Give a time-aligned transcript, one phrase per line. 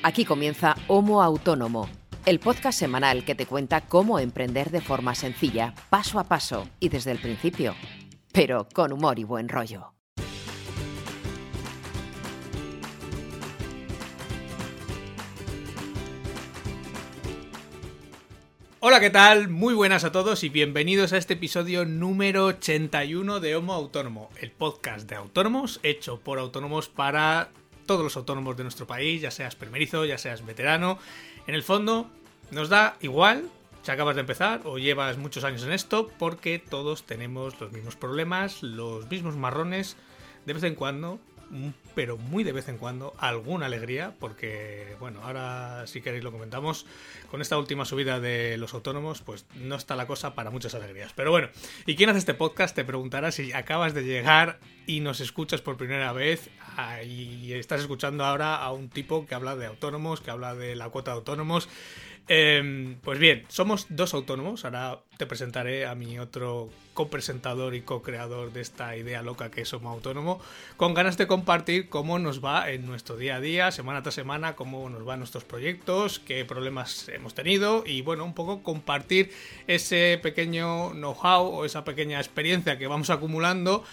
[0.00, 1.88] Aquí comienza Homo Autónomo,
[2.24, 6.88] el podcast semanal que te cuenta cómo emprender de forma sencilla, paso a paso y
[6.88, 7.74] desde el principio,
[8.32, 9.92] pero con humor y buen rollo.
[18.80, 19.48] Hola, ¿qué tal?
[19.48, 24.52] Muy buenas a todos y bienvenidos a este episodio número 81 de Homo Autónomo, el
[24.52, 27.50] podcast de autónomos hecho por autónomos para
[27.88, 30.98] todos los autónomos de nuestro país, ya seas primerizo, ya seas veterano.
[31.48, 32.08] En el fondo,
[32.52, 33.48] nos da igual
[33.82, 37.96] si acabas de empezar o llevas muchos años en esto, porque todos tenemos los mismos
[37.96, 39.96] problemas, los mismos marrones,
[40.44, 41.18] de vez en cuando,
[41.94, 46.84] pero muy de vez en cuando, alguna alegría, porque, bueno, ahora si queréis lo comentamos,
[47.30, 51.12] con esta última subida de los autónomos, pues no está la cosa para muchas alegrías.
[51.16, 51.48] Pero bueno,
[51.86, 52.76] ¿y quién hace este podcast?
[52.76, 56.50] Te preguntará si acabas de llegar y nos escuchas por primera vez
[57.04, 60.88] y estás escuchando ahora a un tipo que habla de autónomos, que habla de la
[60.90, 61.68] cuota de autónomos.
[62.30, 64.66] Em, pues bien, somos dos autónomos.
[64.66, 69.68] Ahora te presentaré a mi otro copresentador y co-creador de esta idea loca que es
[69.68, 70.40] Somos Autónomo,
[70.76, 74.56] con ganas de compartir cómo nos va en nuestro día a día, semana tras semana,
[74.56, 79.32] cómo nos van nuestros proyectos, qué problemas hemos tenido y bueno, un poco compartir
[79.66, 83.84] ese pequeño know-how o esa pequeña experiencia que vamos acumulando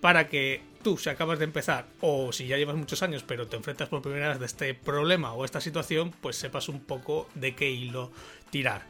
[0.00, 0.60] para que
[0.96, 4.28] si acabas de empezar, o si ya llevas muchos años, pero te enfrentas por primera
[4.28, 8.10] vez de este problema o esta situación, pues sepas un poco de qué hilo
[8.50, 8.86] tirar.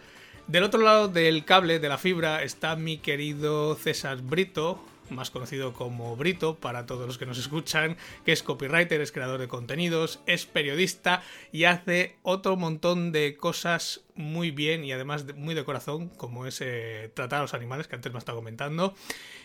[0.46, 5.72] Del otro lado del cable, de la fibra, está mi querido César Brito, más conocido
[5.72, 10.20] como Brito para todos los que nos escuchan, que es copywriter, es creador de contenidos,
[10.26, 16.08] es periodista y hace otro montón de cosas muy bien y además muy de corazón,
[16.08, 18.94] como es eh, tratar a los animales, que antes me estaba comentando.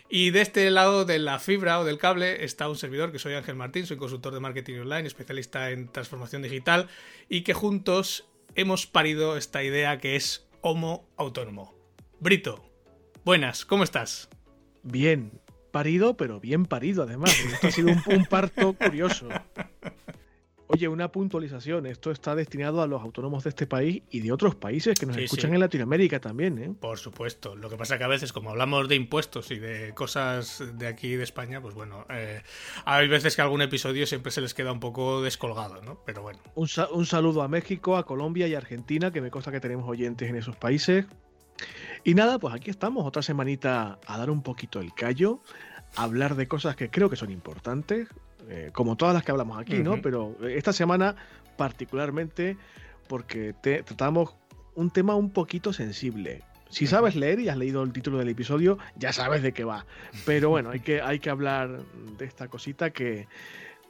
[0.10, 3.34] Y de este lado de la fibra o del cable está un servidor que soy
[3.34, 6.88] Ángel Martín, soy consultor de marketing online, especialista en transformación digital
[7.30, 8.26] y que juntos
[8.56, 11.76] hemos parido esta idea que es Homo Autónomo.
[12.20, 12.64] Brito,
[13.26, 14.30] buenas, ¿cómo estás?
[14.84, 15.32] Bien,
[15.74, 17.38] parido, pero bien parido además.
[17.52, 19.28] Esto ha sido un, parto curioso.
[20.68, 21.88] Oye, una puntualización.
[21.88, 25.18] Esto está destinado a los autónomos de este país y de otros países que nos
[25.18, 26.74] escuchan en Latinoamérica también, ¿eh?
[26.80, 27.56] Por supuesto.
[27.56, 31.16] Lo que pasa que a veces, como hablamos de impuestos y de cosas de aquí
[31.16, 32.44] de España, pues bueno, eh,
[32.86, 36.00] hay veces que algún episodio siempre se les queda un poco descolgado, ¿no?
[36.06, 36.40] Pero bueno.
[36.54, 39.90] Un, un saludo a México, a Colombia y a Argentina, que me consta que tenemos
[39.90, 41.08] oyentes en esos países.
[42.04, 45.42] Y nada, pues aquí estamos, otra semanita a dar un poquito el callo,
[45.96, 48.10] a hablar de cosas que creo que son importantes,
[48.50, 50.02] eh, como todas las que hablamos aquí, ¿no?
[50.02, 51.16] Pero esta semana
[51.56, 52.58] particularmente
[53.08, 53.54] porque
[53.86, 54.36] tratamos
[54.76, 56.42] un tema un poquito sensible.
[56.70, 59.86] Si sabes leer y has leído el título del episodio, ya sabes de qué va.
[60.26, 61.84] Pero bueno, hay que, hay que hablar
[62.18, 63.28] de esta cosita que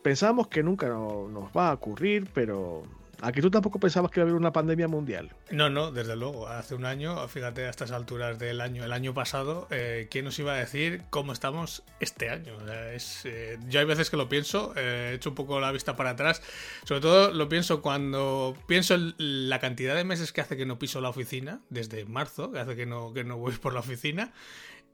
[0.01, 2.83] pensamos que nunca nos va a ocurrir, pero
[3.21, 5.33] ¿A que tú tampoco pensabas que iba a haber una pandemia mundial?
[5.51, 6.47] No, no, desde luego.
[6.47, 10.37] Hace un año, fíjate, a estas alturas del año, el año pasado, eh, ¿quién nos
[10.39, 12.57] iba a decir cómo estamos este año?
[12.67, 16.11] eh, yo hay veces que lo pienso, eh, he hecho un poco la vista para
[16.11, 16.41] atrás.
[16.83, 20.79] Sobre todo lo pienso cuando pienso en la cantidad de meses que hace que no
[20.79, 24.33] piso la oficina, desde marzo, que hace que no, que no voy por la oficina,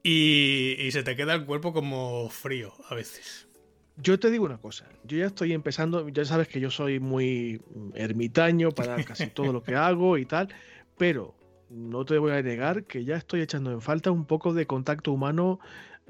[0.02, 3.49] y se te queda el cuerpo como frío a veces.
[4.02, 7.60] Yo te digo una cosa, yo ya estoy empezando, ya sabes que yo soy muy
[7.94, 10.48] ermitaño para casi todo lo que hago y tal,
[10.96, 11.34] pero
[11.68, 15.12] no te voy a negar que ya estoy echando en falta un poco de contacto
[15.12, 15.60] humano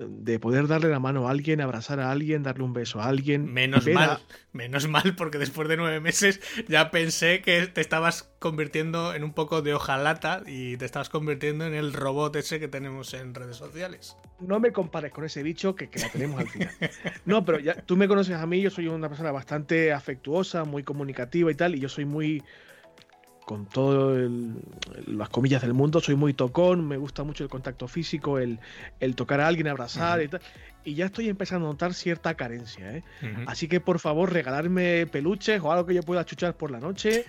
[0.09, 3.53] de poder darle la mano a alguien, abrazar a alguien, darle un beso a alguien.
[3.53, 4.19] Menos mal,
[4.53, 9.33] menos mal, porque después de nueve meses ya pensé que te estabas convirtiendo en un
[9.33, 13.57] poco de hojalata y te estabas convirtiendo en el robot ese que tenemos en redes
[13.57, 14.17] sociales.
[14.41, 16.71] No me compares con ese bicho que, que la tenemos al final.
[17.27, 20.83] No, pero ya, tú me conoces a mí, yo soy una persona bastante afectuosa, muy
[20.83, 22.43] comunicativa y tal, y yo soy muy
[23.51, 24.31] con todas
[25.09, 28.61] las comillas del mundo, soy muy tocón, me gusta mucho el contacto físico, el,
[29.17, 30.41] tocar a alguien, abrazar y tal.
[30.85, 33.03] Y ya estoy empezando a notar cierta carencia, ¿eh?
[33.49, 37.25] Así que por favor, regalarme peluches o algo que yo pueda chuchar por la noche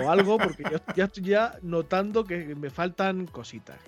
[0.00, 3.80] o algo, porque yo ya estoy ya notando que me faltan cositas.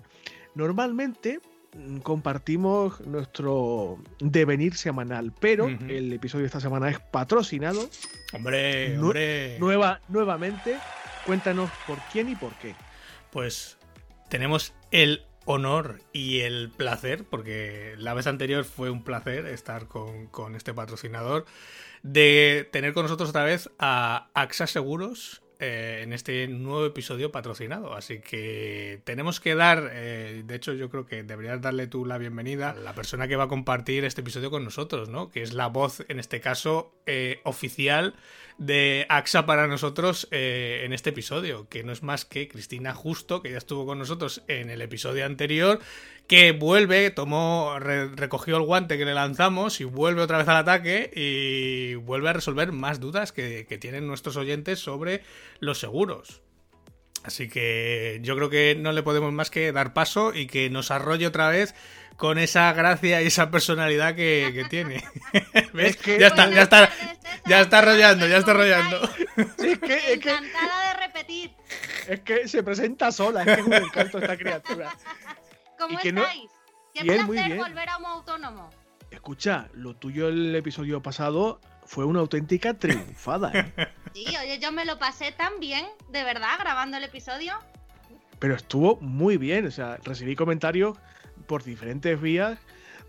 [0.57, 1.39] Normalmente
[1.73, 7.89] mm, compartimos nuestro devenir semanal, pero el episodio de esta semana es patrocinado.
[8.33, 9.57] Hombre, hombre.
[9.61, 10.79] Nueva, nuevamente
[11.27, 12.77] Cuéntanos por quién y por qué.
[13.33, 13.79] Pues
[14.29, 20.55] tenemos el honor y el placer, porque la vez anterior fue un placer estar con,
[20.55, 21.45] este patrocinador,
[22.05, 27.95] de tener con nosotros otra vez a AXA Seguros eh, en este nuevo episodio patrocinado.
[27.95, 32.19] Así que tenemos que dar, eh, de hecho yo creo que deberías darle tú la
[32.19, 35.29] bienvenida a la persona que va a compartir este episodio con nosotros, ¿no?
[35.31, 38.15] Que es la voz, en este caso, eh, oficial
[38.59, 43.51] de AXA para nosotros en este episodio, que no es más que Cristina Justo, que
[43.51, 45.81] ya estuvo con nosotros en el episodio anterior
[46.27, 51.11] que vuelve, tomó, recogió el guante que le lanzamos y vuelve otra vez al ataque
[51.15, 55.23] y vuelve a resolver más dudas que, tienen nuestros oyentes sobre
[55.61, 56.43] los seguros.
[57.23, 60.91] Así que yo creo que no le podemos más que dar paso y que nos
[60.91, 61.75] arrolle otra vez
[62.17, 65.05] con esa gracia y esa personalidad que, tiene.
[65.73, 65.99] ¿Ves?
[66.03, 66.91] ya está, ya está,
[67.47, 69.09] ya está arrollando, ya está arrollando.
[69.59, 71.53] es que, Encantada de repetir.
[72.09, 74.97] Es que se presenta sola, es que es un encanto esta criatura.
[75.79, 76.51] ¿Cómo estáis?
[76.95, 78.71] Qué placer volver a un autónomo.
[79.11, 83.53] Escucha, lo tuyo el episodio pasado fue una auténtica triunfada.
[83.55, 83.73] ¿eh?
[84.17, 87.53] Sí, oye, yo me lo pasé tan bien, de verdad, grabando el episodio.
[88.39, 90.97] Pero estuvo muy bien, o sea, recibí comentarios
[91.47, 92.59] por diferentes vías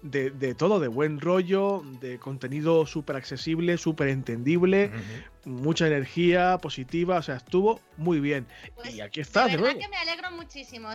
[0.01, 4.91] de, todo, de buen rollo, de contenido súper accesible, súper entendible,
[5.45, 8.47] mucha energía positiva, o sea, estuvo muy bien.
[8.75, 10.89] Pues y aquí está, de verdad que me alegro muchísimo.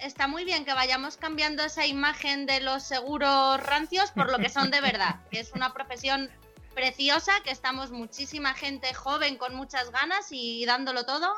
[0.00, 4.48] está muy bien que vayamos cambiando esa imagen de los seguros rancios por lo que
[4.48, 6.28] son de verdad, que es una profesión
[6.74, 11.28] preciosa, que estamos muchísima gente joven con muchas ganas y dándolo todo.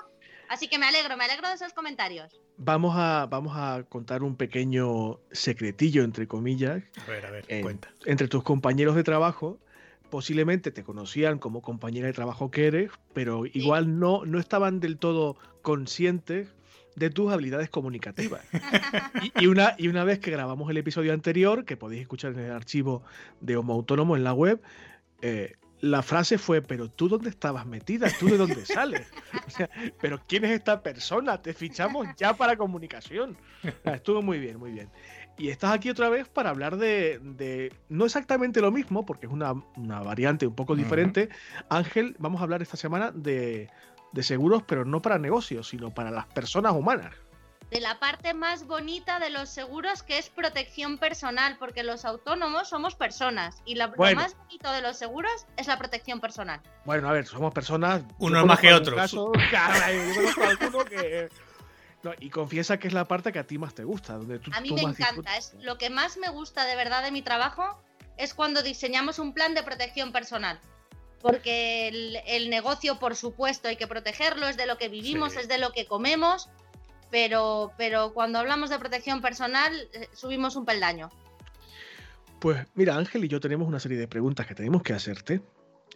[0.49, 2.41] Así que me alegro, me alegro de esos comentarios.
[2.63, 6.83] Vamos a, vamos a contar un pequeño secretillo, entre comillas.
[7.07, 7.89] A ver, a ver, cuenta.
[8.05, 9.59] Entre tus compañeros de trabajo,
[10.11, 14.99] posiblemente te conocían como compañera de trabajo que eres, pero igual no, no estaban del
[14.99, 16.49] todo conscientes
[16.97, 18.43] de tus habilidades comunicativas.
[19.41, 22.53] y, una, y una vez que grabamos el episodio anterior, que podéis escuchar en el
[22.53, 23.03] archivo
[23.41, 24.61] de Homo Autónomo en la web,
[25.23, 29.07] eh, la frase fue, pero tú dónde estabas metida, tú de dónde sales.
[30.01, 31.41] pero ¿quién es esta persona?
[31.41, 33.37] Te fichamos ya para comunicación.
[33.85, 34.91] Estuvo muy bien, muy bien.
[35.39, 39.55] Y estás aquí otra vez para hablar de, no exactamente lo mismo, porque es una,
[39.77, 41.31] variante un poco diferente.
[41.71, 43.71] Ángel, vamos a hablar esta semana de,
[44.13, 47.15] de seguros, pero no para negocios, sino para las personas humanas
[47.71, 52.69] de la parte más bonita de los seguros que es protección personal, porque los autónomos
[52.69, 56.61] somos personas y lo más bonito de los seguros es la protección personal.
[56.85, 58.03] Bueno, a ver, somos personas.
[58.19, 58.97] Uno más que otro.
[62.19, 64.15] y confiesa que es la parte que a ti más te gusta.
[64.15, 67.23] Donde a mí me encanta, es lo que más me gusta de verdad de mi
[67.23, 67.81] trabajo
[68.17, 70.61] es cuando diseñamos un plan de protección personal.
[71.23, 71.89] Porque
[72.27, 75.73] el, negocio, por supuesto, hay que protegerlo, es de lo que vivimos, es de lo
[75.73, 76.49] que comemos,
[77.11, 81.11] pero, pero cuando hablamos de protección personal eh, subimos un peldaño.
[82.41, 85.43] Pues mira, Ángel y yo tenemos una serie de preguntas que tenemos que hacerte.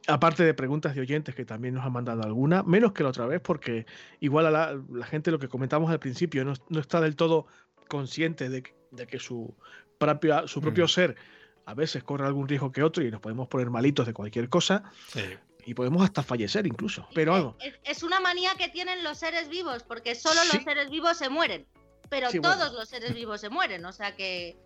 [0.07, 3.27] Aparte de preguntas de oyentes que también nos han mandado alguna, menos que la otra
[3.27, 3.87] vez, porque
[4.21, 7.47] igual a la, gente lo que comentamos al principio no, está del todo
[7.89, 9.55] consciente de, que su,
[9.97, 10.89] propia, su propio mm.
[10.89, 11.17] ser
[11.65, 14.85] a veces corre algún riesgo que otro y nos podemos poner malitos de cualquier cosa.
[15.07, 15.23] Sí
[15.67, 17.07] y podemos hasta fallecer incluso.
[17.15, 21.29] Pero Es, una manía que tienen los seres vivos, porque solo los seres vivos se
[21.29, 21.67] mueren.
[22.09, 23.85] Pero todos los seres vivos se mueren.
[23.85, 24.57] O sea que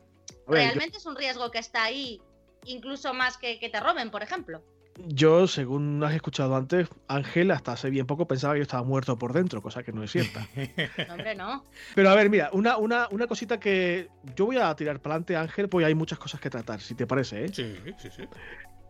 [0.47, 2.21] realmente es un riesgo que está ahí,
[2.65, 4.63] incluso más que que te roben, por ejemplo.
[5.07, 9.17] Yo, según has escuchado antes, Ángel hasta hace bien poco pensaba que yo estaba muerto
[9.17, 10.49] por dentro, cosa que no es cierta.
[11.11, 11.65] hombre, no.
[11.95, 15.37] Pero a ver, mira, una, una, una cosita que yo voy a tirar para adelante,
[15.37, 17.49] Ángel, pues hay muchas cosas que tratar, si te parece, ¿eh?
[17.53, 18.25] Sí, sí, sí.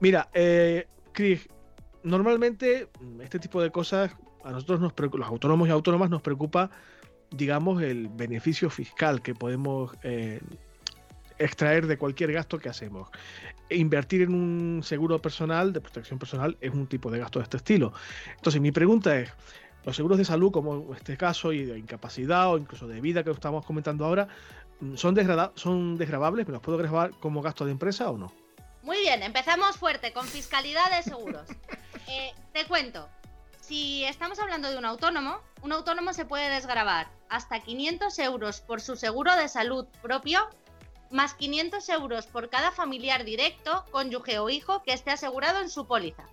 [0.00, 1.46] Mira, eh, Chris,
[2.08, 2.88] normalmente
[3.20, 4.10] este tipo de cosas
[4.44, 6.70] a nosotros nos los autónomos y autónomas nos preocupa,
[7.30, 10.40] digamos, el beneficio fiscal que podemos eh,
[11.38, 13.08] extraer de cualquier gasto que hacemos.
[13.68, 17.44] E invertir en un seguro personal de protección personal es un tipo de gasto de
[17.44, 17.92] este estilo.
[18.36, 19.30] Entonces mi pregunta es,
[19.84, 23.30] los seguros de salud, como este caso, y de incapacidad o incluso de vida que
[23.30, 24.28] estamos comentando ahora,
[24.94, 25.16] ¿son,
[25.54, 26.46] son desgravables?
[26.46, 28.32] ¿Me los puedo grabar como gasto de empresa o no?
[28.82, 31.48] Muy bien, empezamos fuerte con fiscalidad de seguros.
[32.08, 33.08] Eh, te cuento,
[33.60, 38.80] si estamos hablando de un autónomo, un autónomo se puede desgravar hasta 500 euros por
[38.80, 40.48] su seguro de salud propio,
[41.10, 45.86] más 500 euros por cada familiar directo, cónyuge o hijo que esté asegurado en su
[45.86, 46.24] póliza.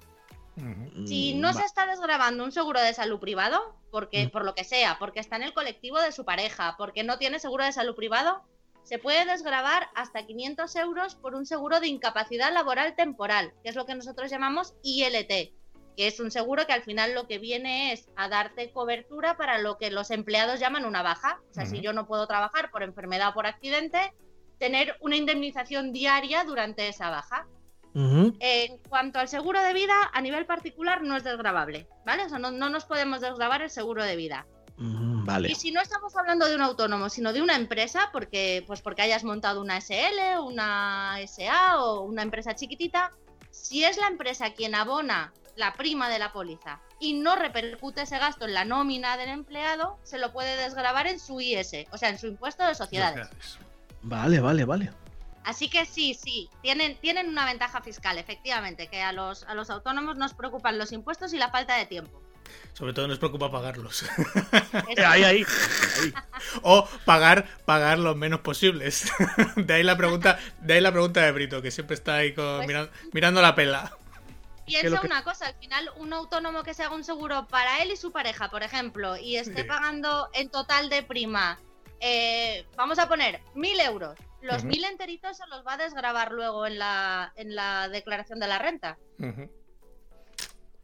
[1.05, 4.97] Si no se está desgrabando un seguro de salud privado, porque por lo que sea,
[4.97, 8.41] porque está en el colectivo de su pareja, porque no tiene seguro de salud privado,
[8.83, 13.75] se puede desgravar hasta 500 euros por un seguro de incapacidad laboral temporal, que es
[13.75, 15.51] lo que nosotros llamamos ILT,
[15.95, 19.57] que es un seguro que al final lo que viene es a darte cobertura para
[19.57, 21.39] lo que los empleados llaman una baja.
[21.51, 24.13] O sea, si yo no puedo trabajar por enfermedad o por accidente,
[24.59, 27.47] tener una indemnización diaria durante esa baja.
[27.97, 32.25] En cuanto al seguro de vida, a nivel particular no es desgravable, ¿vale?
[32.25, 34.45] O sea, no, no nos podemos desgravar el seguro de vida.
[34.77, 35.49] vale.
[35.49, 39.01] Y si no estamos hablando de un autónomo, sino de una empresa, porque, pues porque
[39.01, 43.13] hayas montado una SL, una SA o una empresa chiquitita,
[43.49, 48.17] si es la empresa quien abona la prima de la póliza y no repercute ese
[48.17, 52.09] gasto en la nómina del empleado, se lo puede desgravar en su IS, o sea,
[52.09, 53.29] en su impuesto de sociedades.
[54.01, 54.91] Vale, vale, vale.
[55.43, 59.69] Así que sí, sí, tienen, tienen una ventaja fiscal, efectivamente, que a los, a los
[59.69, 62.21] autónomos nos preocupan los impuestos y la falta de tiempo.
[62.73, 64.05] Sobre todo nos preocupa pagarlos.
[65.05, 65.45] ahí, ahí,
[66.61, 69.11] O pagar, pagar los menos posibles.
[69.55, 72.67] de ahí la pregunta, de ahí la pregunta de Brito, que siempre está ahí pues
[73.13, 73.97] mirando, la pela.
[74.65, 77.95] Piensa una cosa, al final un autónomo que se haga un seguro para él y
[77.95, 81.59] su pareja, por ejemplo, y esté pagando en total de prima,
[81.99, 86.67] eh, vamos a poner mil euros los mil enteritos se los va a desgravar luego
[86.67, 88.97] en la, en la declaración de la renta.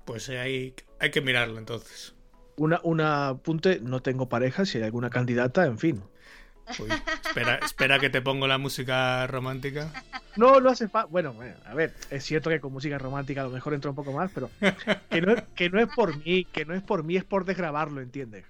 [0.06, 2.16] Pues hay, hay que mirarlo entonces.
[2.58, 6.04] Una, una apunte, no tengo pareja, si hay alguna candidata, en fin.
[7.26, 9.92] espera, espera que te pongo la música romántica.
[10.36, 11.10] No, no hace falta.
[11.10, 11.36] Bueno,
[11.66, 14.32] a ver, es cierto que con música romántica a lo mejor entra un poco más,
[14.34, 14.50] pero
[15.10, 18.02] que no, que no es por mí, que no es por mí, es por desgrabarlo,
[18.02, 18.46] ¿entiendes?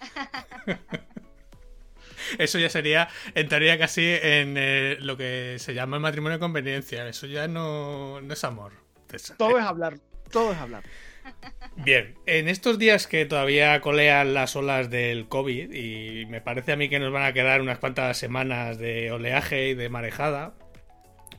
[2.38, 7.06] eso ya sería, entraría casi en eh, lo que se llama el matrimonio de conveniencia.
[7.08, 8.72] Eso ya no, es amor.
[9.36, 9.98] Todo es hablar,
[10.30, 10.84] todo es hablar.
[11.76, 16.76] Bien, en estos días que todavía colean las olas del COVID y me parece a
[16.76, 20.54] mí que nos van a quedar unas cuantas semanas de oleaje y de marejada,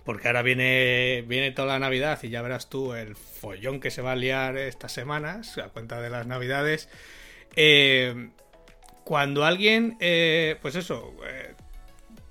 [0.04, 4.02] porque ahora viene, viene toda la Navidad y ya verás tú el follón que se
[4.02, 6.90] va a liar estas semanas a cuenta de las Navidades.
[7.56, 8.30] Eh,
[9.04, 11.54] cuando alguien, eh, pues eso, eh,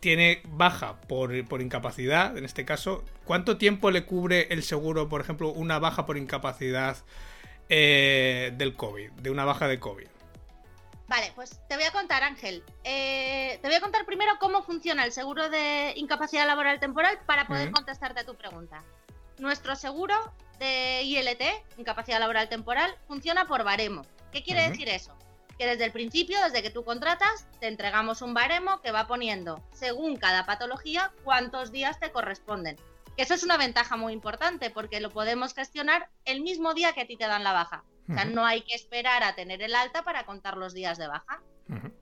[0.01, 5.51] tiene baja por, incapacidad, en este caso, ¿cuánto tiempo le cubre el seguro, por ejemplo,
[5.51, 6.97] una baja por incapacidad
[7.69, 10.07] eh, del COVID, de una baja de COVID?
[11.11, 12.63] Vale, pues te voy a contar, Ángel.
[12.85, 17.73] te voy a contar primero cómo funciona el seguro de incapacidad laboral temporal para poder
[17.73, 18.85] contestarte a tu pregunta.
[19.39, 20.15] Nuestro seguro
[20.61, 21.43] de ILT,
[21.79, 24.07] incapacidad laboral temporal, funciona por baremo.
[24.31, 25.13] ¿Qué quiere decir eso?
[25.59, 29.63] que desde el principio, desde que tú contratas, te entregamos un baremo que va poniendo,
[29.73, 32.79] según cada patología, cuántos días te corresponden.
[33.17, 37.03] Que eso es una ventaja muy importante porque lo podemos gestionar el mismo día que
[37.03, 37.85] a ti te dan la baja.
[38.09, 41.07] O sea, no hay que esperar a tener el alta para contar los días de
[41.07, 41.43] baja.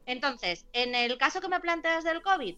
[0.07, 2.57] Entonces, en el caso que me planteas del COVID,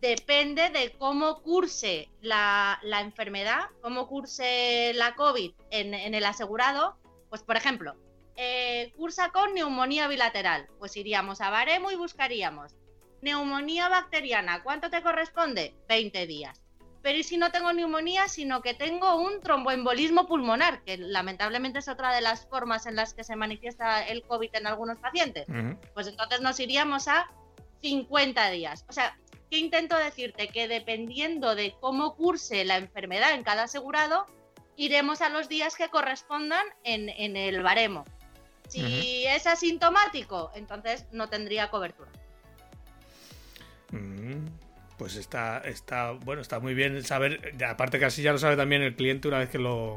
[0.00, 6.98] depende de cómo curse la, enfermedad, cómo curse la COVID en, en el asegurado.
[7.30, 7.96] Pues, por ejemplo,
[8.42, 10.66] eh, cursa con neumonía bilateral.
[10.78, 12.74] Pues iríamos a baremo y buscaríamos.
[13.20, 15.74] Neumonía bacteriana, ¿cuánto te corresponde?
[15.88, 16.62] 20 días.
[17.02, 21.88] Pero ¿y si no tengo neumonía, sino que tengo un tromboembolismo pulmonar, que lamentablemente es
[21.88, 25.46] otra de las formas en las que se manifiesta el COVID en algunos pacientes?
[25.94, 27.30] Pues entonces nos iríamos a
[27.82, 28.84] 50 días.
[28.88, 29.18] O sea,
[29.50, 30.48] ¿qué intento decirte?
[30.48, 34.26] Que dependiendo de cómo curse la enfermedad en cada asegurado,
[34.76, 38.04] iremos a los días que correspondan en el baremo.
[38.70, 42.08] Si es asintomático, entonces no tendría cobertura.
[43.90, 44.46] Mm,
[45.00, 48.82] pues está, está, bueno, está muy bien saber, aparte que así ya lo sabe también
[48.82, 49.96] el cliente una vez que lo,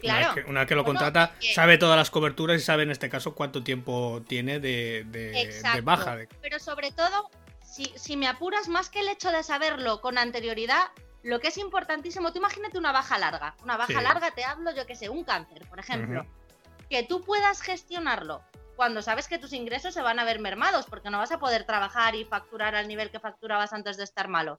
[0.00, 0.42] Claro.
[0.48, 3.62] Una vez que, lo contrata, sabe todas las coberturas y sabe en este caso cuánto
[3.62, 6.18] tiempo tiene de, de, baja.
[6.40, 7.30] Pero sobre todo,
[7.64, 10.88] si, si, me apuras más que el hecho de saberlo con anterioridad,
[11.22, 13.54] lo que es importantísimo, tú imagínate una baja larga.
[13.62, 16.26] Una baja larga, te hablo, yo que sé, un cáncer, por ejemplo
[16.92, 18.42] que tú puedas gestionarlo
[18.76, 21.64] cuando sabes que tus ingresos se van a ver mermados porque no vas a poder
[21.64, 24.58] trabajar y facturar al nivel que facturabas antes de estar malo.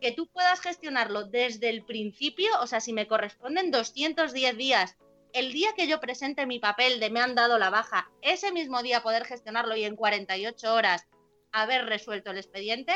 [0.00, 4.96] Que tú puedas gestionarlo desde el principio, o sea, si me corresponden 210 días,
[5.32, 8.82] el día que yo presente mi papel de me han dado la baja, ese mismo
[8.82, 11.06] día poder gestionarlo y en 48 horas
[11.52, 12.92] haber resuelto el expediente,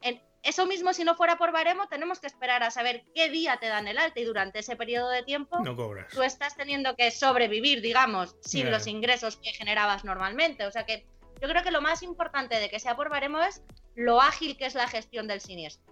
[0.00, 3.58] en, eso mismo, si no fuera por baremo, tenemos que esperar a saber qué día
[3.58, 5.58] te dan el alta y durante ese periodo de tiempo
[6.12, 10.66] tú estás teniendo que sobrevivir, digamos, sin los ingresos que generabas normalmente.
[10.66, 11.06] O sea que
[11.42, 13.62] yo creo que lo más importante de que sea por baremo es
[13.94, 15.84] lo ágil que es la gestión del siniestro.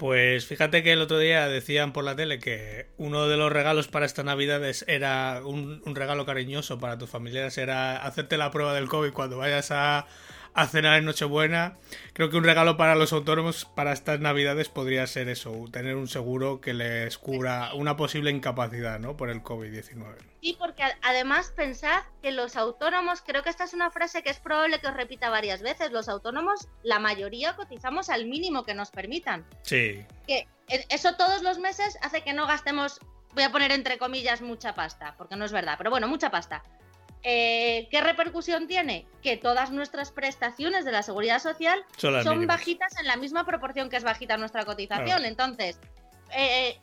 [0.00, 3.86] Pues fíjate que el otro día decían por la tele que uno de los regalos
[3.88, 8.88] para esta Navidad era un, regalo cariñoso para tus familiares, era hacerte la prueba del
[8.88, 10.06] COVID cuando vayas a,
[10.54, 11.76] a cenar en Nochebuena.
[12.12, 16.08] Creo que un regalo para los autónomos para estas navidades podría ser eso, tener un
[16.08, 19.16] seguro que les cubra una posible incapacidad, ¿no?
[19.16, 20.16] Por el COVID-19.
[20.42, 24.38] Sí, porque además pensad que los autónomos, creo que esta es una frase que es
[24.38, 28.90] probable que os repita varias veces, los autónomos, la mayoría cotizamos al mínimo que nos
[28.90, 29.44] permitan.
[29.62, 30.04] Sí.
[30.26, 30.48] Que
[30.88, 33.00] eso todos los meses hace que no gastemos,
[33.34, 36.62] voy a poner entre comillas, mucha pasta, porque no es verdad, pero bueno, mucha pasta.
[37.22, 39.06] Eh, ¿Qué repercusión tiene?
[39.22, 43.96] Que todas nuestras prestaciones de la seguridad social son, bajitas en la misma proporción que
[43.96, 45.24] es bajita nuestra cotización.
[45.26, 45.78] Entonces,
[46.32, 46.78] eh,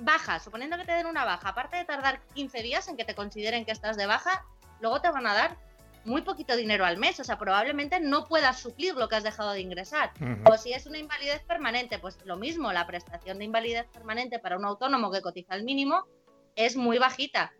[0.00, 3.14] baja, suponiendo que te den una baja, aparte de tardar 15 días en que te
[3.14, 4.44] consideren que estás de baja,
[4.80, 5.56] luego te van a dar
[6.04, 9.52] muy poquito dinero al mes, o sea, probablemente no puedas suplir lo que has dejado
[9.52, 10.12] de ingresar.
[10.50, 14.56] O si es una invalidez permanente, pues lo mismo, la prestación de invalidez permanente para
[14.56, 16.06] un autónomo que cotiza el mínimo
[16.56, 17.52] es muy bajita.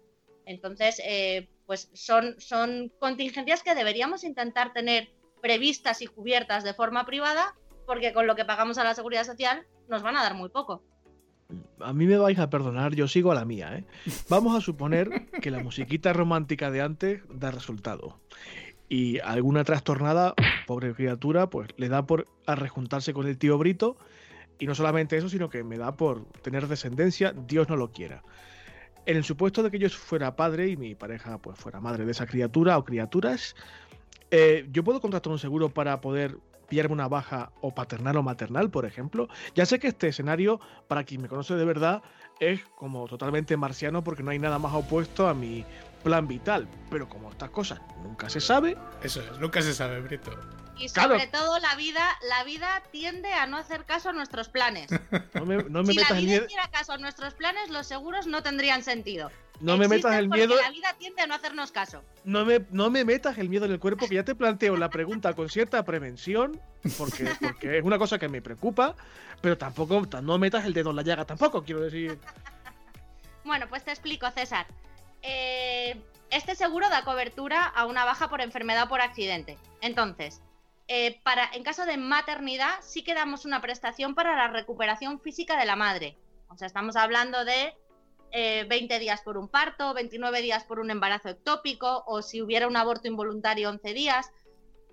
[0.46, 5.10] Entonces, eh, pues son, son contingencias que deberíamos intentar tener
[5.42, 7.54] previstas y cubiertas de forma privada,
[7.86, 10.82] porque con lo que pagamos a la seguridad social nos van a dar muy poco
[11.80, 13.84] a mí me vais a perdonar, yo sigo a la mía, ¿eh?
[14.28, 18.20] Vamos a suponer que la musiquita romántica de antes da resultado.
[18.88, 20.34] Y alguna trastornada,
[20.66, 23.96] pobre criatura, pues le da por rejuntarse con el tío Brito.
[24.58, 28.22] Y no solamente eso, sino que me da por tener descendencia, Dios no lo quiera.
[29.08, 32.10] En el supuesto de que yo fuera padre y mi pareja pues fuera madre de
[32.10, 33.56] esa criatura o criaturas,
[34.30, 36.36] eh, yo puedo contratar un seguro para poder
[36.68, 39.30] pillarme una baja o paternal o maternal, por ejemplo.
[39.54, 42.02] Ya sé que este escenario, para quien me conoce de verdad,
[42.38, 45.64] es como totalmente marciano porque no hay nada más opuesto a mi
[46.04, 46.68] plan vital.
[46.90, 48.76] Pero como estas cosas nunca se sabe.
[49.02, 50.32] Eso es, nunca se sabe, Brito.
[50.78, 54.88] Y sobre todo la vida, la vida tiende a no hacer caso a nuestros planes.
[55.34, 58.42] No me, no si metas la vida hiciera caso a nuestros planes, los seguros no
[58.42, 59.30] tendrían sentido.
[59.60, 60.56] No me metas el miedo.
[60.56, 62.02] La vida tiende a no hacernos caso.
[62.24, 64.90] No me, no me metas el miedo en el cuerpo, que ya te planteo la
[64.90, 66.60] pregunta con cierta prevención,
[66.96, 68.94] porque, porque es una cosa que me preocupa,
[69.40, 72.18] pero tampoco no metas el dedo en la llaga, tampoco quiero decir.
[73.44, 74.66] bueno, pues te explico, César.
[75.22, 79.58] Eh, este seguro da cobertura a una baja por enfermedad o por accidente.
[79.80, 80.40] Entonces,
[80.88, 85.58] eh, para, en caso de maternidad, sí que damos una prestación para la recuperación física
[85.58, 86.16] de la madre.
[86.48, 87.74] O sea, estamos hablando de
[88.32, 92.66] 20 eh, días por un parto, 29 días por un embarazo ectópico o si hubiera
[92.66, 94.30] un aborto involuntario 11 días.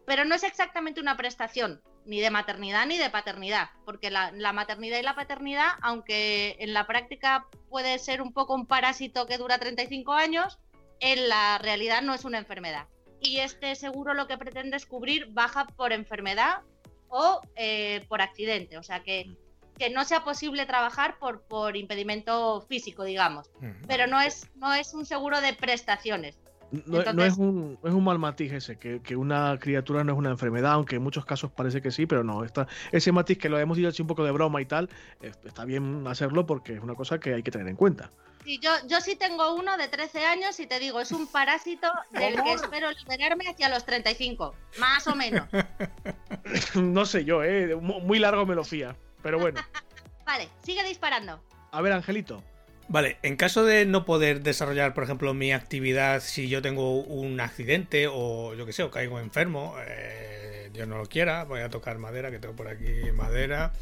[0.05, 4.99] Pero no es exactamente una prestación ni de maternidad ni de paternidad, porque la, maternidad
[4.99, 9.57] y la paternidad, aunque en la práctica puede ser un poco un parásito que dura
[9.57, 10.59] 35 años,
[10.99, 12.87] en la realidad no es una enfermedad.
[13.25, 16.62] Y este seguro lo que pretende es cubrir baja por enfermedad
[17.08, 18.78] o eh, por accidente.
[18.78, 19.36] O sea que
[19.78, 23.52] que no sea posible trabajar por, por impedimento físico, digamos.
[23.88, 26.39] Pero no es, no es un seguro de prestaciones.
[26.85, 30.29] No, es, un, es un mal matiz ese, que, que, una criatura no es una
[30.29, 32.43] enfermedad, aunque en muchos casos parece que sí, pero no.
[32.43, 34.89] Está, ese matiz que lo hemos dicho así un poco de broma y tal,
[35.21, 38.09] está bien hacerlo porque es una cosa que hay que tener en cuenta.
[38.45, 41.88] Sí, yo, yo sí tengo uno de 13 años y te digo, es un parásito
[42.11, 45.47] del que espero liberarme hacia los 35, más o menos.
[46.75, 47.75] no sé yo, ¿eh?
[47.75, 48.95] muy largo me lo fía.
[49.23, 49.59] Pero bueno.
[50.25, 51.41] vale, sigue disparando.
[51.71, 52.43] A ver, Angelito.
[52.88, 57.39] Vale, en caso de no poder desarrollar, por ejemplo, mi actividad si yo tengo un
[57.39, 61.69] accidente o yo que sé, o caigo enfermo, eh, Dios no lo quiera, voy a
[61.69, 63.74] tocar madera, que tengo por aquí madera.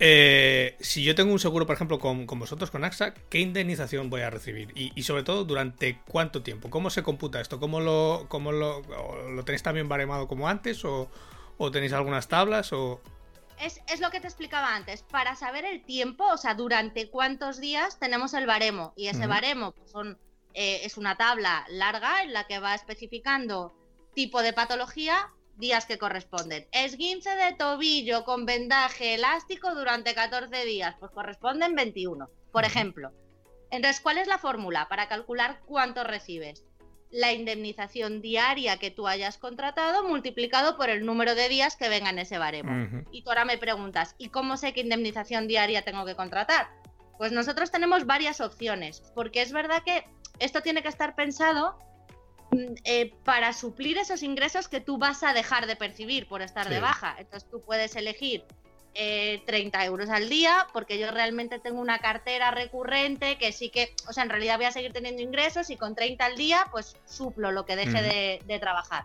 [0.00, 4.22] Eh, si yo tengo un seguro, por ejemplo, con, vosotros, con AXA, ¿qué indemnización voy
[4.22, 4.72] a recibir?
[4.74, 6.70] Y, sobre todo, ¿durante cuánto tiempo?
[6.70, 7.58] ¿Cómo se computa esto?
[7.58, 8.82] ¿Cómo lo, cómo lo,
[9.28, 10.84] lo tenéis también baremado como antes?
[10.84, 11.10] ¿O,
[11.58, 12.72] o tenéis algunas tablas?
[12.72, 13.02] O
[13.60, 17.98] es, lo que te explicaba antes, para saber el tiempo, o sea, durante cuántos días
[17.98, 18.92] tenemos el baremo.
[18.96, 20.18] Y ese baremo pues, son,
[20.54, 23.74] eh, es una tabla larga en la que va especificando
[24.14, 26.66] tipo de patología, días que corresponden.
[26.72, 33.12] Esguince de tobillo con vendaje elástico durante 14 días, pues corresponden 21, por ejemplo.
[33.70, 36.64] Entonces, ¿cuál es la fórmula para calcular cuánto recibes?
[37.10, 42.10] La indemnización diaria que tú hayas contratado multiplicado por el número de días que venga
[42.10, 43.04] en ese baremo.
[43.10, 46.68] Y tú ahora me preguntas, ¿y cómo sé qué indemnización diaria tengo que contratar?
[47.16, 50.04] Pues nosotros tenemos varias opciones, porque es verdad que
[50.38, 51.78] esto tiene que estar pensado
[52.50, 56.68] mm, eh, para suplir esos ingresos que tú vas a dejar de percibir por estar
[56.68, 57.16] de baja.
[57.18, 58.44] Entonces tú puedes elegir
[58.94, 63.94] 30 eh, euros al día, porque yo realmente tengo una cartera recurrente que sí que,
[64.08, 66.96] o sea, en realidad voy a seguir teniendo ingresos y con 30 al día, pues
[67.06, 68.02] suplo lo que deje
[68.46, 69.04] de, trabajar.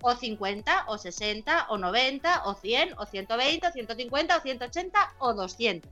[0.00, 5.34] O 50, o 60, o 90, o 100, o 120, o 150, o 180, o
[5.34, 5.90] 200.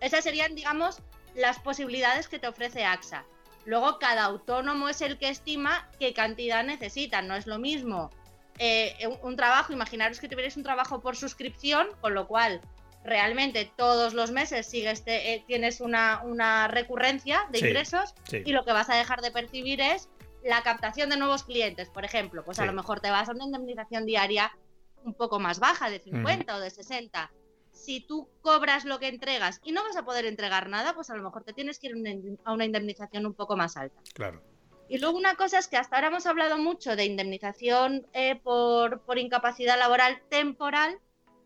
[0.00, 0.98] Esas serían, digamos,
[1.34, 3.24] las posibilidades que te ofrece AXA.
[3.64, 7.22] Luego, cada autónomo es el que estima qué cantidad necesita.
[7.22, 8.10] No es lo mismo
[8.58, 12.60] eh, un, trabajo, imaginaros que tuvierais un trabajo por suscripción, con lo cual
[13.04, 18.72] realmente todos los meses sigues eh, tienes una, una, recurrencia de ingresos y lo que
[18.72, 20.08] vas a dejar de percibir es
[20.44, 22.44] la captación de nuevos clientes, por ejemplo.
[22.44, 24.52] Pues a lo mejor te vas a una indemnización diaria
[25.04, 27.32] un poco más baja, de 50 o de 60.
[27.72, 31.16] Si tú cobras lo que entregas y no vas a poder entregar nada, pues a
[31.16, 34.00] lo mejor te tienes que ir a una indemnización un poco más alta.
[34.14, 34.42] Claro.
[34.92, 39.00] Y luego una cosa es que hasta ahora hemos hablado mucho de indemnización eh, por,
[39.00, 40.98] por incapacidad laboral temporal,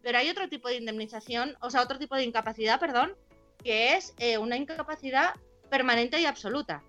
[0.03, 3.15] pero hay otro tipo de indemnización, o sea, otro tipo de incapacidad, perdón,
[3.63, 5.35] que es eh, una incapacidad
[5.71, 6.83] permanente y absoluta.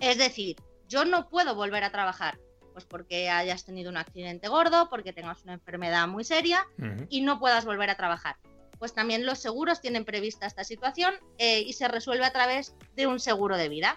[0.00, 0.56] Es decir,
[0.88, 2.40] yo no puedo volver a trabajar,
[2.72, 6.66] pues porque hayas tenido un accidente gordo, porque tengas una enfermedad muy seria
[7.08, 8.34] y no puedas volver a trabajar.
[8.80, 13.06] Pues también los seguros tienen prevista esta situación eh, y se resuelve a través de
[13.06, 13.94] un seguro de vida.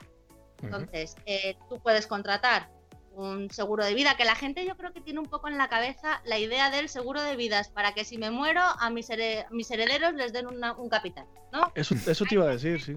[0.61, 2.69] Entonces, eh, tú puedes contratar
[3.13, 5.67] un seguro de vida, que la gente yo creo que tiene un poco en la
[5.67, 10.13] cabeza la idea del seguro de vidas para que si me muero a mis, herederos
[10.13, 11.71] les den un capital, ¿no?
[11.75, 12.95] Eso, eso te iba a decir, sí.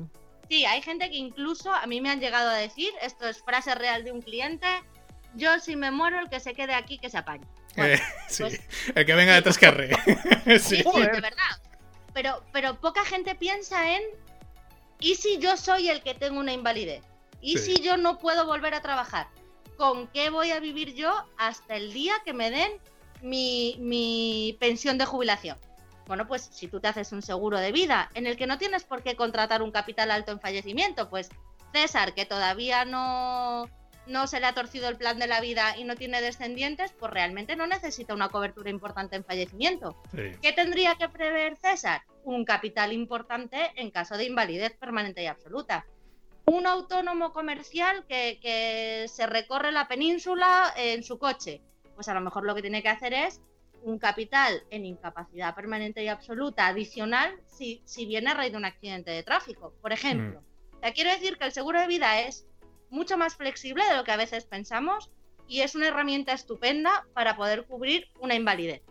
[0.49, 3.75] Sí, hay gente que incluso a mí me han llegado a decir, esto es frase
[3.75, 4.67] real de un cliente,
[5.35, 7.47] yo si me muero el que se quede aquí que se apañe.
[7.77, 7.99] Eh,
[8.29, 8.61] sí, pues
[8.95, 9.67] el que venga detrás que
[10.59, 11.61] sí, sí, de verdad.
[12.13, 14.03] Pero, pero poca gente piensa en,
[15.01, 17.03] ¿y si yo soy el que tengo una invalidez?
[17.45, 19.29] ¿Y si yo no puedo volver a trabajar?
[19.77, 22.73] con qué voy a vivir yo hasta el día que me den
[23.23, 25.59] mi, pensión de jubilación.
[26.07, 28.85] Bueno, pues si tú te haces un seguro de vida en el que no tienes
[28.85, 31.31] por qué contratar un capital alto en fallecimiento, pues
[31.73, 33.71] César, que todavía no,
[34.07, 37.11] no se le ha torcido el plan de la vida y no tiene descendientes, pues
[37.11, 39.97] realmente no necesita una cobertura importante en fallecimiento.
[40.43, 42.03] ¿Qué tendría que prever César?
[42.23, 45.87] Un capital importante en caso de invalidez permanente y absoluta
[46.47, 51.63] un autónomo comercial que, se recorre la península en su coche.
[51.95, 53.41] Pues a lo mejor lo que tiene que hacer es
[53.83, 58.65] un capital en incapacidad permanente y absoluta adicional si, si viene a raíz de un
[58.65, 60.41] accidente de tráfico, por ejemplo.
[60.41, 60.93] Mm.
[60.95, 62.47] quiero decir que el seguro de vida es
[62.91, 65.11] mucho más flexible de lo que a veces pensamos
[65.47, 68.83] y es una herramienta estupenda para poder cubrir una invalidez.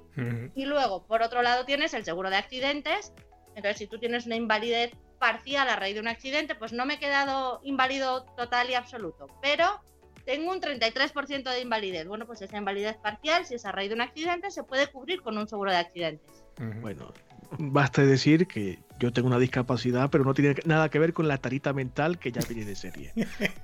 [0.54, 3.12] Y luego, por otro lado, tienes el seguro de accidentes.
[3.56, 4.92] Entonces, si tú tienes una invalidez
[5.24, 9.28] parcial a raíz de un accidente, pues no me he quedado inválido total y absoluto,
[9.42, 9.80] pero
[10.26, 12.06] tengo un 33% de invalidez.
[12.06, 15.22] Bueno, pues esa invalidez parcial, si es a raíz de un accidente, se puede cubrir
[15.22, 16.44] con un seguro de accidentes.
[16.82, 17.14] Bueno,
[17.58, 21.38] basta decir que yo tengo una discapacidad, pero no tiene nada que ver con la
[21.38, 23.12] tarita mental que ya viene de serie.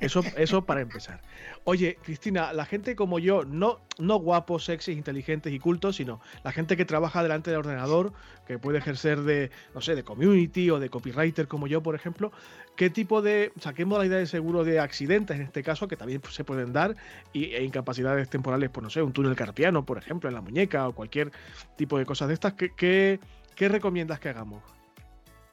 [0.02, 1.22] Eso, eso para empezar.
[1.64, 6.52] Oye, Cristina, la gente como yo, no, no guapos, sexys, inteligentes y cultos, sino la
[6.52, 8.12] gente que trabaja delante del ordenador,
[8.46, 12.34] que puede ejercer de, no sé, de community o de copywriter como yo, por ejemplo,
[12.76, 15.96] ¿qué tipo de, o sea, qué modalidad de seguro de accidentes en este caso, que
[15.96, 16.98] también se pueden dar,
[17.32, 20.86] y, e incapacidades temporales, pues no sé, un túnel carpiano, por ejemplo, en la muñeca
[20.90, 21.32] o cualquier
[21.78, 23.22] tipo de cosas de estas, ¿qué, qué,
[23.56, 24.79] qué recomiendas que hagamos?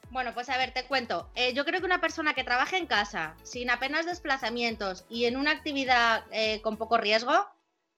[0.09, 1.29] Bueno, pues a ver, te cuento.
[1.35, 5.37] Eh, yo creo que una persona que trabaje en casa, sin apenas desplazamientos y en
[5.37, 7.47] una actividad eh, con poco riesgo,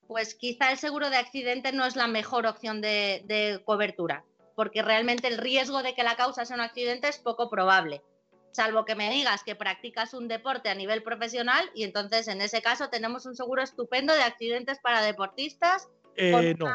[0.08, 4.24] pues quizá el seguro de accidente no es la mejor opción de, cobertura,
[4.56, 8.02] porque realmente el riesgo de que la causa sea un accidente es poco probable,
[8.50, 12.60] salvo que me digas que practicas un deporte a nivel profesional y entonces en ese
[12.60, 15.88] caso tenemos un seguro estupendo de accidentes para deportistas.
[16.16, 16.66] Eh, no.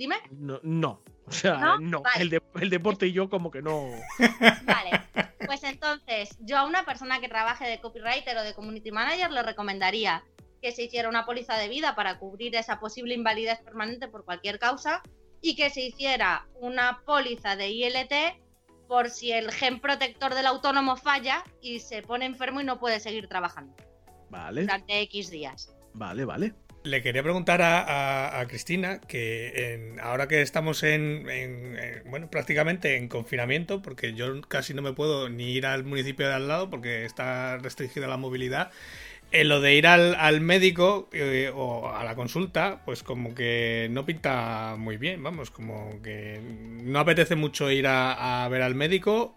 [0.00, 0.16] Dime.
[0.30, 1.02] No, no.
[1.26, 3.90] O sea, no, El, el, deporte y yo como que no.
[4.64, 5.02] Vale,
[5.44, 9.42] pues entonces yo a una persona que trabaje de copywriter o de community manager le
[9.42, 10.24] recomendaría
[10.62, 14.58] que se hiciera una póliza de vida para cubrir esa posible invalidez permanente por cualquier
[14.58, 15.02] causa
[15.42, 18.14] y que se hiciera una póliza de ILT
[18.88, 23.00] por si el gen protector del autónomo falla y se pone enfermo y no puede
[23.00, 23.76] seguir trabajando.
[24.30, 24.62] Vale.
[24.62, 25.76] Durante X días.
[25.92, 26.54] Vale, vale.
[26.82, 31.26] Le quería preguntar a, Cristina que ahora que estamos en,
[32.06, 36.34] bueno, prácticamente en confinamiento, porque yo casi no me puedo ni ir al municipio de
[36.34, 38.70] al lado porque está restringida la movilidad,
[39.30, 44.06] en lo de ir al, médico eh, o a la consulta, pues como que no
[44.06, 46.40] pinta muy bien, vamos, como que
[46.82, 49.36] no apetece mucho ir a ver al médico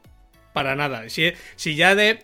[0.53, 1.09] para nada.
[1.09, 2.21] Si, si ya de,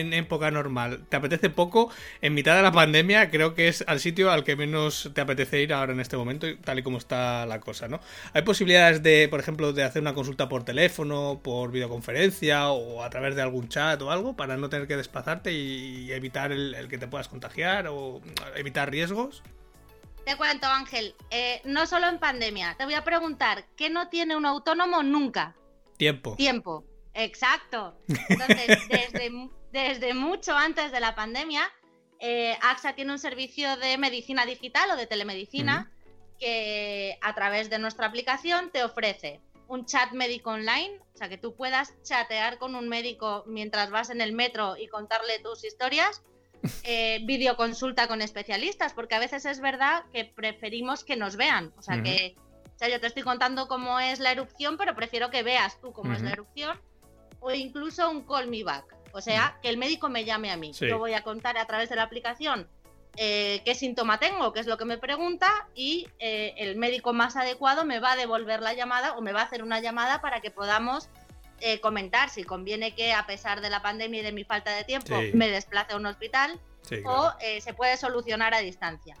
[0.00, 1.90] en época normal te apetece poco,
[2.20, 5.62] en mitad de la pandemia creo que es al sitio al que menos te apetece
[5.62, 8.00] ir ahora en este momento, tal y como está la cosa, ¿no?
[8.32, 13.10] Hay posibilidades de, por ejemplo, de hacer una consulta por teléfono, por videoconferencia o a
[13.10, 16.98] través de algún chat o algo para no tener que desplazarte y, evitar el, que
[16.98, 18.20] te puedas contagiar o
[18.56, 19.42] evitar riesgos.
[20.24, 24.36] Te cuento, Ángel, eh, no solo en pandemia, te voy a preguntar, ¿qué no tiene
[24.36, 25.54] un autónomo nunca?
[25.96, 26.36] Tiempo.
[26.36, 26.84] Tiempo.
[27.14, 27.96] Exacto.
[28.28, 28.78] Entonces,
[29.72, 31.70] desde, mucho antes de la pandemia,
[32.18, 35.90] eh, AXA tiene un servicio de medicina digital o de telemedicina
[36.38, 41.38] que a través de nuestra aplicación te ofrece un chat médico online, o sea, que
[41.38, 46.22] tú puedas chatear con un médico mientras vas en el metro y contarle tus historias.
[46.84, 51.72] Eh, videoconsulta con especialistas, porque a veces es verdad que preferimos que nos vean.
[51.78, 52.36] O sea, que
[52.80, 55.92] o sea, yo te estoy contando cómo es la erupción, pero prefiero que veas tú
[55.92, 56.80] cómo es la erupción.
[57.40, 58.96] O incluso un call me back.
[59.12, 60.72] O sea, que el médico me llame a mí.
[60.72, 62.68] Yo voy a contar a través de la aplicación
[63.16, 67.36] eh, qué síntoma tengo, qué es lo que me pregunta, y eh, el médico más
[67.36, 70.40] adecuado me va a devolver la llamada o me va a hacer una llamada para
[70.40, 71.08] que podamos
[71.60, 74.84] eh, comentar si conviene que, a pesar de la pandemia y de mi falta de
[74.84, 76.58] tiempo, me desplace a un hospital.
[77.04, 79.16] O se puede solucionar a distancia.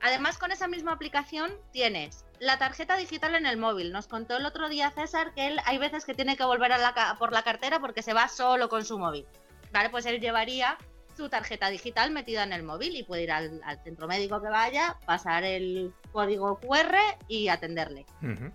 [0.00, 3.92] Además, con esa misma aplicación tienes la tarjeta digital en el móvil.
[3.92, 6.78] Nos contó el otro día César que él hay veces que tiene que volver a
[6.78, 9.26] la, por la cartera porque se va solo con su móvil.
[9.72, 10.78] Vale, pues él llevaría
[11.18, 14.96] su tarjeta digital metida en el móvil y puede ir al, centro médico que vaya,
[15.04, 16.94] pasar el código QR
[17.26, 18.06] y atenderle.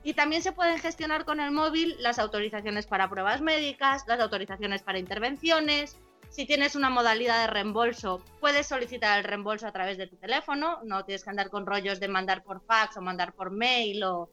[0.02, 4.82] Y también se pueden gestionar con el móvil las autorizaciones para pruebas médicas, las autorizaciones
[4.82, 5.97] para intervenciones.
[6.34, 10.80] Si tienes una modalidad de reembolso, puedes solicitar el reembolso a través de tu teléfono,
[10.84, 14.32] no tienes que andar con rollos de mandar por fax o mandar por mail o...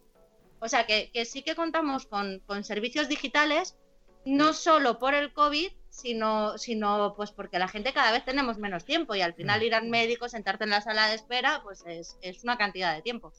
[0.60, 3.76] O sea que, sí que contamos con, con servicios digitales,
[4.24, 8.86] no solo por el COVID, sino, sino pues porque la gente cada vez tenemos menos
[8.86, 9.64] tiempo y al final mm.
[9.64, 13.30] ir al médico, sentarte en la sala de espera, pues es, una cantidad de tiempo.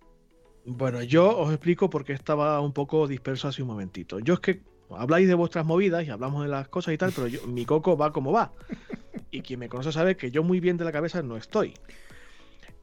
[0.66, 4.20] Bueno, yo os explico por qué estaba un poco disperso hace un momentito.
[4.20, 4.62] Yo es que
[4.98, 7.98] habláis de vuestras movidas y hablamos de las cosas y tal, pero yo, mi coco
[7.98, 8.52] va como va.
[9.32, 11.74] Y quien me conoce sabe que yo muy bien de la cabeza no estoy.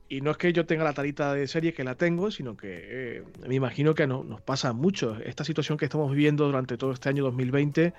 [0.09, 2.69] Y no es que yo tenga la tarita de serie que la tengo, sino que
[2.71, 5.19] eh, me imagino que no, nos pasa mucho.
[5.23, 7.93] Esta situación que estamos viviendo durante todo este año 2020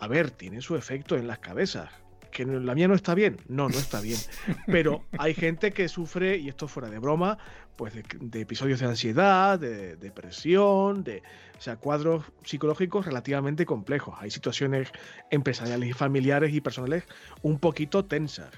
[0.00, 1.90] a ver, tiene su efecto en las cabezas.
[2.30, 3.38] ¿Que la mía no está bien?
[3.48, 4.18] No, no está bien.
[4.66, 7.38] Pero hay gente que sufre, y esto fuera de broma,
[7.76, 11.22] pues de, episodios de ansiedad, de, depresión, de,
[11.56, 14.16] o sea, cuadros psicológicos relativamente complejos.
[14.18, 14.90] Hay situaciones
[15.30, 17.04] empresariales y familiares y personales
[17.42, 18.50] un poquito tensas.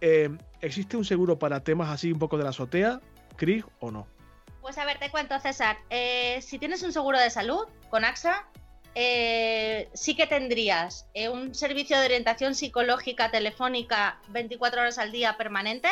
[0.00, 0.30] Eh,
[0.60, 3.00] ¿Existe un seguro para temas así un poco de la azotea,
[3.36, 4.06] Cris, o no?
[4.62, 5.78] Pues a ver, te cuento, César.
[5.90, 8.46] Eh, si tienes un seguro de salud con AXA,
[8.94, 15.36] eh, sí que tendrías eh, un servicio de orientación psicológica telefónica 24 horas al día
[15.36, 15.88] permanente,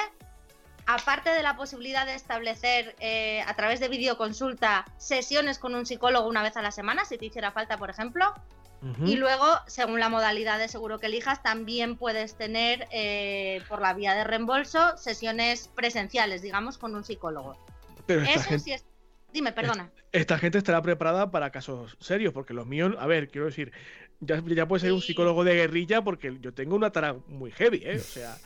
[0.87, 6.29] aparte de la posibilidad de establecer eh, a través de videoconsulta sesiones con un psicólogo
[6.29, 8.35] una vez a la semana, si te hiciera falta, por ejemplo.
[9.05, 12.87] Y luego, según la modalidad de seguro que elijas, también puedes tener
[13.69, 17.57] por la vía de reembolso sesiones presenciales, digamos, con un psicólogo.
[18.07, 18.85] Eso sí es
[19.37, 19.93] Dime, perdona.
[20.13, 23.71] Esta gente estará preparada para casos serios, porque los míos, a ver, quiero decir,
[24.21, 27.83] ya, ya puede ser un psicólogo de guerrilla porque yo tengo una tara muy heavy,
[27.85, 27.97] ¿eh?
[27.97, 28.39] O sea.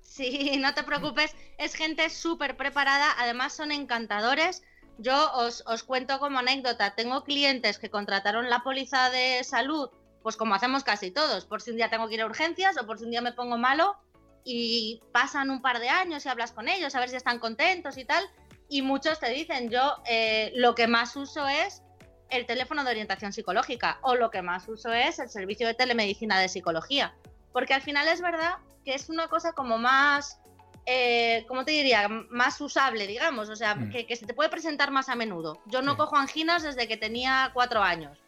[0.00, 4.62] Sí, no te preocupes, es gente súper preparada, además son encantadores.
[4.96, 9.90] Yo os, os cuento como anécdota, tengo clientes que contrataron la póliza de salud,
[10.22, 12.86] pues como hacemos casi todos, por si un día tengo que ir a urgencias o
[12.86, 13.98] por si un día me pongo malo,
[14.44, 17.98] y pasan un par de años y hablas con ellos a ver si están contentos
[17.98, 18.24] y tal,
[18.68, 21.82] y muchos te dicen, yo eh, lo que más uso es
[22.28, 26.38] el teléfono de orientación psicológica o lo que más uso es el servicio de telemedicina
[26.38, 27.14] de psicología.
[27.52, 30.38] Porque al final es verdad que es una cosa como más,
[30.84, 32.08] eh, ¿cómo te diría?
[32.08, 33.90] Más usable, digamos, o sea, mm.
[33.90, 35.62] que, se te puede presentar más a menudo.
[35.66, 38.18] Yo no cojo anginas desde que tenía cuatro años.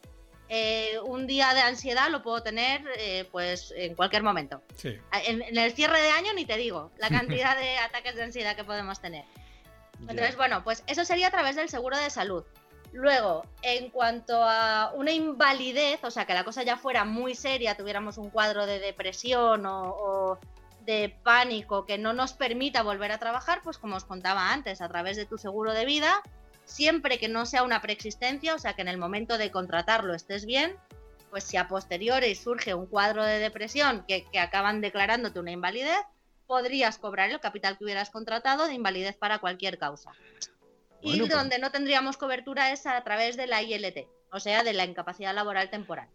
[0.48, 2.82] Eh, un día de ansiedad lo puedo tener
[3.30, 4.62] pues en cualquier momento.
[4.82, 8.56] En, en, el cierre de año ni te digo la cantidad de ataques de ansiedad
[8.56, 9.26] que podemos tener.
[10.08, 12.44] Entonces, bueno, pues eso sería a través del seguro de salud.
[12.92, 17.76] Luego, en cuanto a una invalidez, o sea, que la cosa ya fuera muy seria,
[17.76, 20.38] tuviéramos un cuadro de depresión o,
[20.84, 24.88] de pánico que no nos permita volver a trabajar, pues como os contaba antes, a
[24.88, 26.20] través de tu seguro de vida,
[26.64, 30.44] siempre que no sea una preexistencia, o sea, que en el momento de contratarlo estés
[30.44, 30.76] bien,
[31.28, 36.00] pues si a posteriori surge un cuadro de depresión que, que acaban declarándote una invalidez,
[36.50, 40.10] podrías cobrar el capital que hubieras contratado de invalidez para cualquier causa.
[41.00, 44.72] y pues donde no tendríamos cobertura es a través de la ILT, o sea, de
[44.72, 46.08] la incapacidad laboral temporal.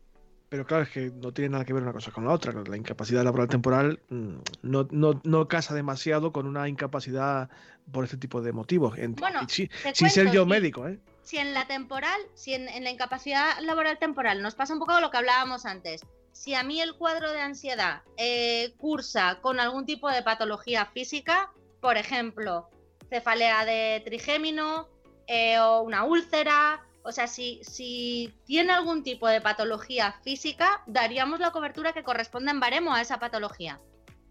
[0.49, 2.51] Pero claro, es que no tiene nada que ver una cosa con la otra.
[2.51, 7.49] La incapacidad laboral temporal mm, no, no, no casa demasiado con una incapacidad
[7.93, 8.97] por este tipo de motivos.
[9.17, 9.69] bueno, sin
[10.09, 10.99] ser yo médico, ¿eh?
[11.23, 14.99] Si en la temporal, si en, en, la incapacidad laboral temporal nos pasa un poco
[14.99, 16.01] lo que hablábamos antes,
[16.35, 21.49] si a mí el cuadro de ansiedad eh, cursa con algún tipo de patología física,
[21.79, 22.69] por ejemplo,
[23.09, 24.89] cefalea de trigémino
[25.27, 31.39] eh, o una úlcera, o sea, si, si, tiene algún tipo de patología física, daríamos
[31.39, 33.79] la cobertura que corresponde en baremo a esa patología.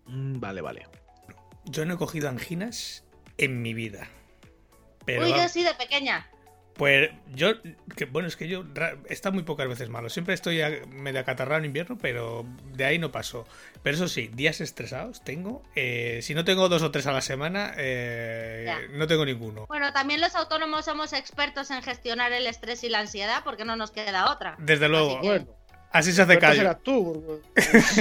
[0.04, 0.86] Mm, vale, vale.
[1.64, 3.02] Yo no he cogido anginas
[3.38, 4.10] en mi vida.
[5.06, 6.30] Pero, Uy, yo sí, de pequeña.
[6.76, 7.52] Pues yo,
[7.96, 10.08] que, bueno, es que yo ra- está muy pocas veces malo.
[10.10, 13.46] Siempre estoy a- medio acatarrado en invierno, pero de ahí no paso.
[13.84, 15.62] Pero eso sí, días estresados tengo.
[15.76, 19.66] eh, si no tengo dos o tres a la semana, eh, no tengo ninguno.
[19.68, 23.76] Bueno, también los autónomos somos expertos en gestionar el estrés y la ansiedad porque no
[23.76, 24.56] nos queda otra.
[24.58, 25.46] Desde luego, Así que- Bueno,
[25.92, 26.56] así se hace pero callo.
[26.56, 27.40] serás tú.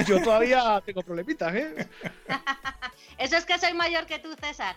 [0.07, 1.87] Yo todavía tengo problemitas, ¿eh?
[3.19, 4.75] Eso es que soy mayor que tú, César.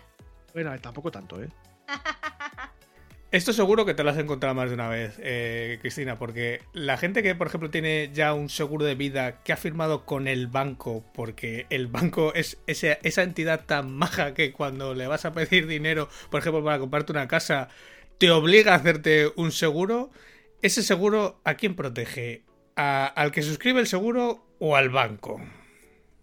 [0.53, 1.49] Bueno, tampoco tanto, ¿eh?
[3.37, 6.97] Esto seguro que te lo has encontrado más de una vez, eh, Cristina, porque la
[6.97, 10.47] gente que, por ejemplo, tiene ya un seguro de vida que ha firmado con el
[10.47, 15.67] banco, porque el banco es esa, entidad tan maja que cuando le vas a pedir
[15.67, 17.69] dinero, por ejemplo, para comprarte una casa,
[18.17, 20.11] te obliga a hacerte un seguro,
[20.63, 22.43] ese seguro, ¿a quién protege?
[22.75, 25.43] ¿A- ¿Al que suscribe el seguro o al banco?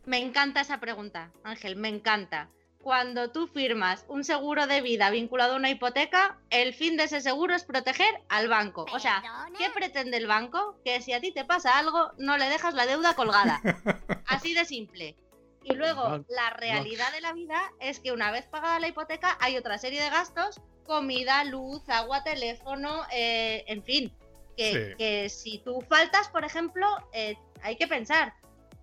[0.08, 2.49] Me encanta esa pregunta, Ángel, me encanta.
[2.84, 7.22] Cuando tú firmas un seguro de vida vinculado a una hipoteca, el fin de ese
[7.22, 8.86] seguro es proteger al banco.
[8.91, 9.24] O sea,
[9.58, 10.76] ¿qué pretende el banco?
[10.84, 13.62] Que si a ti te pasa algo, no le dejas la deuda colgada.
[14.28, 15.15] Así de simple.
[15.63, 19.56] Y luego, la realidad de la vida es que una vez pagada la hipoteca, hay
[19.56, 24.13] otra serie de gastos, comida, luz, agua, teléfono, eh, en fin.
[24.58, 24.98] Que, Sí.
[24.98, 28.34] que si tú faltas, por ejemplo, eh, hay que pensar.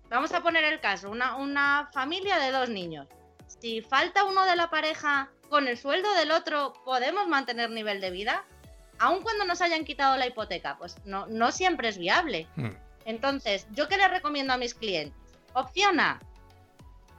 [0.09, 3.07] Vamos a poner el caso, una, una familia de dos niños.
[3.59, 8.11] Si falta uno de la pareja con el sueldo del otro, ¿podemos mantener nivel de
[8.11, 8.45] vida?
[8.99, 12.47] Aun cuando nos hayan quitado la hipoteca, pues no, no siempre es viable.
[12.55, 12.71] Hmm.
[13.05, 15.17] Entonces, ¿yo qué le recomiendo a mis clientes?
[15.53, 16.19] Opción A,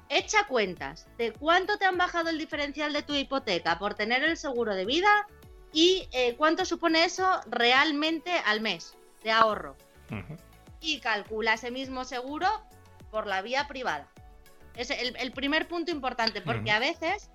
[0.08, 4.36] echa cuentas de cuánto te han bajado el diferencial de tu hipoteca por tener el
[4.36, 5.26] seguro de vida
[5.72, 9.76] y eh, cuánto supone eso realmente al mes de ahorro.
[10.80, 12.46] Y calcula ese mismo seguro
[13.10, 14.11] por la vía privada.
[14.76, 17.30] Es el, el primer punto importante, porque a veces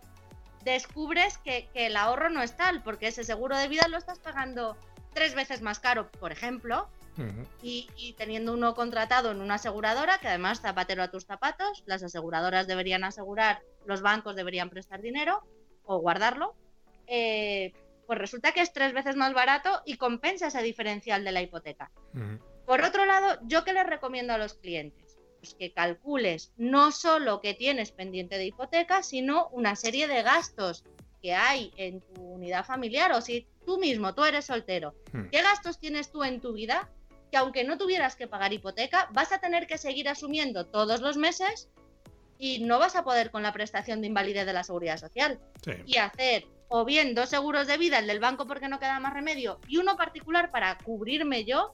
[0.64, 4.20] descubres que, que el ahorro no es tal, porque ese seguro de vida lo estás
[4.20, 4.76] pagando
[5.14, 6.90] tres veces más caro, por ejemplo,
[7.64, 12.04] y, y teniendo uno contratado en una aseguradora, que además zapatero a tus zapatos, las
[12.04, 15.42] aseguradoras deberían asegurar, los bancos deberían prestar dinero
[15.84, 16.54] o guardarlo,
[17.08, 17.74] eh,
[18.06, 21.92] pues resulta que es tres veces más barato y compensa ese diferencial de la hipoteca.
[22.66, 25.07] Por otro lado, ¿yo qué les recomiendo a los clientes?
[25.40, 30.84] Pues que calcules no solo que tienes pendiente de hipoteca, sino una serie de gastos
[31.22, 35.30] que hay en tu unidad familiar o si tú mismo, tú eres soltero, Hmm.
[35.32, 36.90] ¿qué gastos tienes tú en tu vida
[37.32, 41.18] que aunque no tuvieras que pagar hipoteca, vas a tener que seguir asumiendo todos los
[41.18, 41.70] meses
[42.40, 45.40] y no vas a poder con la prestación de invalidez de la seguridad social?
[45.64, 45.74] Sí.
[45.86, 49.14] y hacer o bien dos seguros de vida, el del banco porque no queda más
[49.14, 51.74] remedio, y uno particular para cubrirme yo,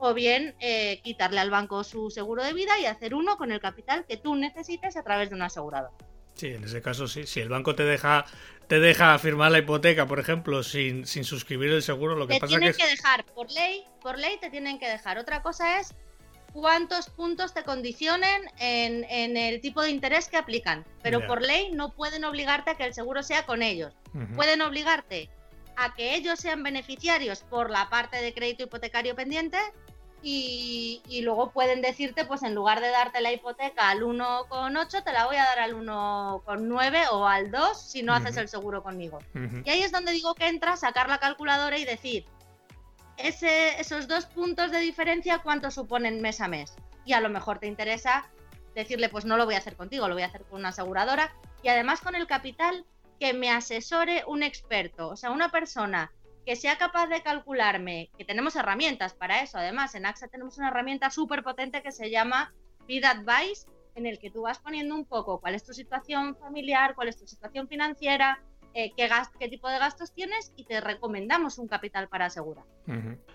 [0.00, 3.60] o bien eh, quitarle al banco su seguro de vida y hacer uno con el
[3.60, 5.92] capital que tú necesites a través de una aseguradora.
[6.34, 7.26] Sí, en ese caso sí.
[7.26, 8.24] Si el banco te deja,
[8.66, 12.40] te deja firmar la hipoteca, por ejemplo, sin, sin suscribir el seguro, lo que Te
[12.40, 12.90] pasa tienen que que, es...
[12.90, 15.18] dejar, por ley, por ley te tienen que dejar.
[15.18, 15.94] Otra cosa es
[16.54, 20.86] cuántos puntos te condicionen en, en el tipo de interés que aplican.
[21.02, 23.92] Pero por ley no pueden obligarte a que el seguro sea con ellos.
[24.34, 25.28] Pueden obligarte
[25.76, 29.58] a que ellos sean beneficiarios por la parte de crédito hipotecario pendiente
[30.22, 35.12] y, y luego pueden decirte, pues en lugar de darte la hipoteca al 1,8, te
[35.12, 39.18] la voy a dar al 1,9 o al 2 si no haces el seguro conmigo.
[39.64, 42.26] Y ahí es donde digo que entra, sacar la calculadora y decir,
[43.16, 46.74] ese, esos dos puntos de diferencia, ¿cuánto suponen mes a mes?
[47.04, 48.28] Y a lo mejor te interesa
[48.74, 51.32] decirle, pues no lo voy a hacer contigo, lo voy a hacer con una aseguradora.
[51.62, 52.84] Y además con el capital
[53.18, 56.10] que me asesore un experto, o sea, una persona
[56.46, 60.68] que sea capaz de calcularme, que tenemos herramientas para eso, además en AXA tenemos una
[60.68, 62.52] herramienta súper potente que se llama
[62.86, 66.94] Vida Advice, en el que tú vas poniendo un poco cuál es tu situación familiar,
[66.94, 71.58] cuál es tu situación financiera, eh, qué, qué tipo de gastos tienes y te recomendamos
[71.58, 72.64] un capital para asegurar.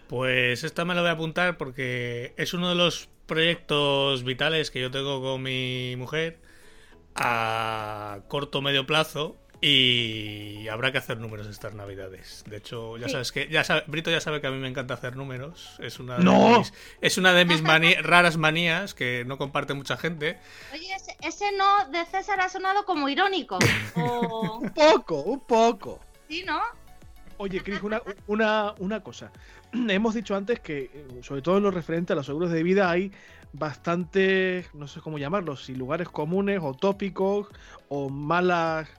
[0.07, 4.81] Pues esta me la voy a apuntar porque es uno de los proyectos vitales que
[4.81, 6.39] yo tengo con mi mujer
[7.15, 12.43] a corto medio plazo y habrá que hacer números estas navidades.
[12.47, 13.13] De hecho, ya Sí.
[13.13, 15.75] sabes que ya sabe, Brito ya sabe que a mí me encanta hacer números.
[15.79, 16.59] Es una de ¡No!
[16.59, 20.37] mis, es una de mis mani- raras manías que no comparte mucha gente.
[20.73, 23.57] Oye, ese, ese no de César ha sonado como irónico.
[23.95, 24.59] O...
[24.59, 25.99] Un poco, un poco.
[26.29, 26.59] Sí, ¿no?
[27.37, 29.31] Oye, Cris, una, una, una cosa.
[29.73, 32.89] Hemos dicho antes que, eh, sobre todo en lo referente a los seguros de vida,
[32.89, 33.11] hay
[33.53, 37.47] bastantes, no sé cómo llamarlos, si lugares comunes o tópicos
[37.89, 38.89] o malas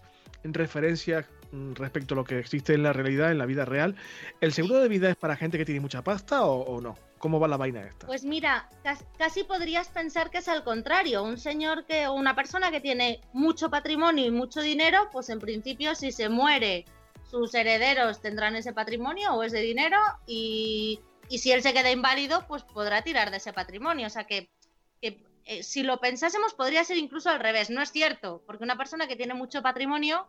[0.44, 3.96] referencias mm, respecto a lo que existe en la realidad, en la vida real.
[4.40, 6.96] ¿El seguro de vida es para gente que tiene mucha pasta o, no?
[7.18, 8.06] ¿Cómo va la vaina esta?
[8.06, 11.22] Pues mira, cas- casi podrías pensar que es al contrario.
[11.22, 15.40] Un señor que, o una persona que tiene mucho patrimonio y mucho dinero, pues en
[15.40, 16.84] principio si se muere
[17.28, 22.62] sus herederos tendrán ese patrimonio o ese dinero y, si él se queda inválido, pues
[22.62, 24.06] podrá tirar de ese patrimonio.
[24.06, 24.48] O sea que
[25.46, 27.70] eh, si lo pensásemos podría ser incluso al revés.
[27.70, 30.26] No es cierto, porque una persona que tiene mucho patrimonio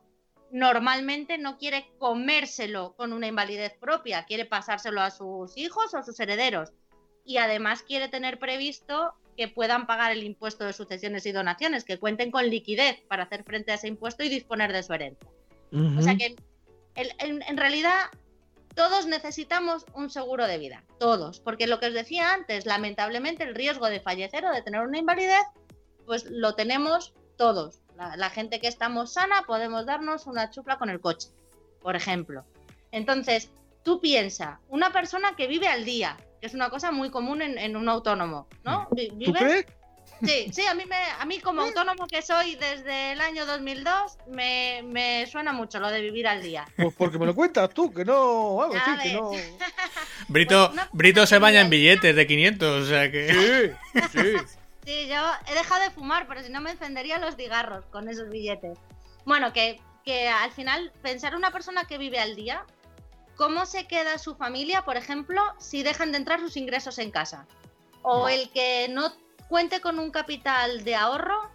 [0.52, 6.04] normalmente no quiere comérselo con una invalidez propia, quiere pasárselo a sus hijos o a
[6.04, 6.72] sus herederos.
[7.26, 12.00] Y además quiere tener previsto que puedan pagar el impuesto de sucesiones y donaciones, que
[12.00, 15.30] cuenten con liquidez para hacer frente a ese impuesto y disponer de su herencia.
[15.72, 16.36] O sea que
[16.96, 18.06] en, realidad
[18.78, 23.56] todos necesitamos un seguro de vida, todos, porque lo que os decía antes, lamentablemente el
[23.56, 25.42] riesgo de fallecer o de tener una invalidez,
[26.06, 27.82] pues lo tenemos todos.
[27.96, 31.30] La, gente que estamos sana podemos darnos una chupla con el coche,
[31.82, 32.46] por ejemplo.
[32.92, 33.50] Entonces,
[33.82, 37.76] tú piensa, una persona que vive al día, que es una cosa muy común en,
[37.76, 38.88] un autónomo, ¿no?
[39.26, 39.66] ¿Tú crees?
[40.26, 44.18] Sí, sí, a mí, me, a mí como autónomo que soy desde el año 2002,
[44.28, 46.68] me, me suena mucho lo de vivir al día.
[46.76, 48.70] Pues porque me lo cuentas tú, que no,
[49.04, 49.32] que no.
[50.28, 53.76] Brito, Pues Brito se baña en billetes de 500, o sea que...
[53.94, 54.36] Sí, sí.
[54.88, 58.30] Sí, yo he dejado de fumar, pero si no me encendería los cigarros con esos
[58.30, 58.80] billetes.
[59.26, 62.64] Bueno, que, que al final pensar una persona que vive al día,
[63.36, 67.46] ¿cómo se queda su familia, por ejemplo, si dejan de entrar sus ingresos en casa?
[68.02, 69.12] O el que no
[69.48, 71.50] cuente con un capital de ahorro,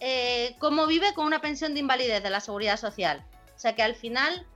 [0.00, 3.24] eh, ¿cómo vive con una pensión de invalidez de la seguridad social?
[3.54, 4.46] O sea que al final,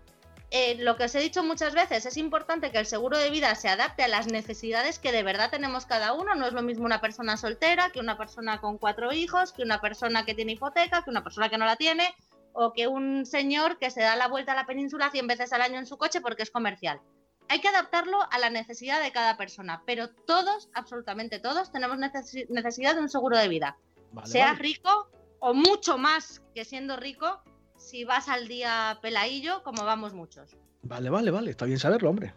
[0.51, 3.55] eh, lo que os he dicho muchas veces, es importante que el seguro de vida
[3.55, 6.35] se adapte a las necesidades que de verdad tenemos cada uno.
[6.35, 9.81] No es lo mismo una persona soltera que una persona con cuatro hijos, que una
[9.81, 12.15] persona que tiene hipoteca, que una persona que no la tiene,
[12.53, 15.63] o que un señor que se da la vuelta a la península 100 veces al
[15.63, 17.01] año en su coche porque es comercial.
[17.49, 22.47] Hay que adaptarlo a la necesidad de cada persona, pero todos, absolutamente todos, tenemos necesi-
[22.49, 23.77] necesidad de un seguro de vida.
[24.13, 24.63] Vale, Seas vale.
[24.63, 27.43] rico o mucho más que siendo rico,
[27.77, 30.51] si vas al día peladillo, como vamos muchos.
[30.83, 31.51] Vale, vale, vale.
[31.51, 32.35] Está bien saberlo, hombre.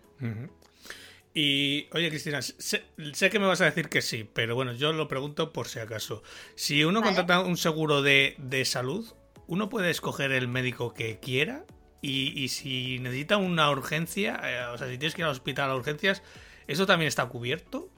[1.33, 2.83] Y, oye, Cristina, sé,
[3.13, 5.79] sé que me vas a decir que sí, pero bueno, yo lo pregunto por si
[5.79, 6.23] acaso.
[6.55, 7.15] Si uno Vale.
[7.15, 9.07] contrata un seguro de, de salud,
[9.47, 11.65] ¿uno puede escoger el médico que quiera?
[12.01, 15.69] Y, y si necesita una urgencia, eh, o sea, si tienes que ir al hospital
[15.69, 16.23] a urgencias,
[16.67, 17.89] ¿eso también está cubierto?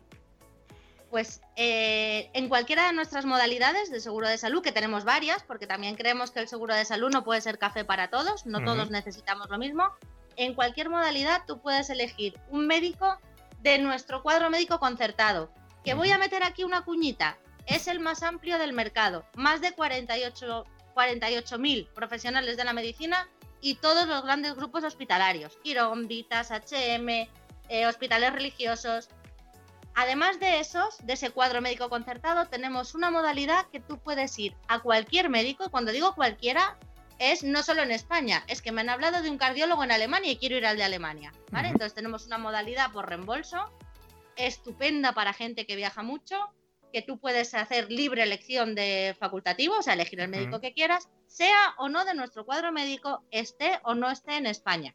[1.10, 5.68] Pues eh, en cualquiera de nuestras modalidades de seguro de salud, que tenemos varias, porque
[5.68, 8.90] también creemos que el seguro de salud no puede ser café para todos, no todos
[8.90, 9.92] necesitamos lo mismo.
[10.36, 13.20] En cualquier modalidad tú puedes elegir un médico
[13.62, 15.52] de nuestro cuadro médico concertado.
[15.86, 17.38] Que voy a meter aquí una cuñita.
[17.68, 19.24] Es el más amplio del mercado.
[19.36, 23.28] Más de 48 48.000 profesionales de la medicina
[23.64, 25.58] y todos los grandes grupos hospitalarios.
[25.64, 27.10] Quirón, Vitas, HM,
[27.70, 29.10] eh, hospitales religiosos,
[29.96, 34.56] Además de esos, de ese cuadro médico concertado, tenemos una modalidad que tú puedes ir
[34.68, 35.70] a cualquier médico.
[35.70, 36.78] Cuando digo cualquiera,
[37.20, 40.32] es no solo en España, es que me han hablado de un cardiólogo en Alemania
[40.32, 41.32] y quiero ir al de Alemania.
[41.52, 41.68] ¿vale?
[41.68, 43.72] Entonces tenemos una modalidad por reembolso,
[44.36, 46.50] estupenda para gente que viaja mucho,
[46.94, 51.10] que tú puedes hacer libre elección de facultativo, o sea, elegir el médico que quieras,
[51.26, 54.94] sea o no de nuestro cuadro médico, esté o no esté en España.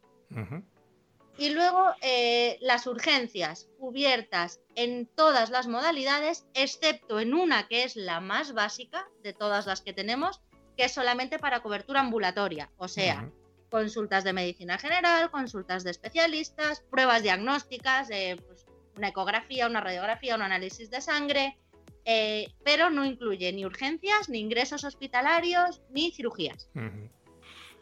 [1.37, 7.97] Y luego eh, las urgencias cubiertas en todas las modalidades, excepto en una que es
[7.97, 10.41] la más básica de todas las que tenemos,
[10.77, 13.29] que es solamente para cobertura ambulatoria, o sea,
[13.69, 20.35] consultas de medicina general, consultas de especialistas, pruebas diagnósticas, eh, pues, una ecografía, una radiografía,
[20.35, 21.57] un análisis de sangre,
[22.05, 26.69] eh, pero no incluye ni urgencias, ni ingresos hospitalarios, ni cirugías.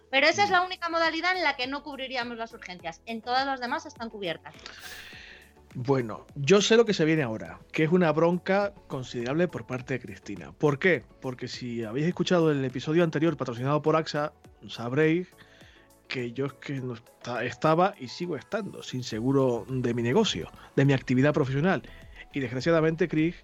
[0.09, 3.01] Pero esa es la única modalidad en la que no cubriríamos las urgencias.
[3.05, 4.53] En todas las demás están cubiertas.
[5.73, 9.95] Bueno, yo sé lo que se viene ahora, que es una bronca considerable por parte
[9.95, 10.51] de Cristina.
[10.53, 11.03] ¿Por qué?
[11.21, 14.33] Porque si habéis escuchado el episodio anterior patrocinado por AXA,
[14.69, 15.27] sabréis
[16.07, 20.49] que yo es que no esta- estaba y sigo estando sin seguro de mi negocio,
[20.75, 21.83] de mi actividad profesional.
[22.33, 23.35] Y desgraciadamente, Chris,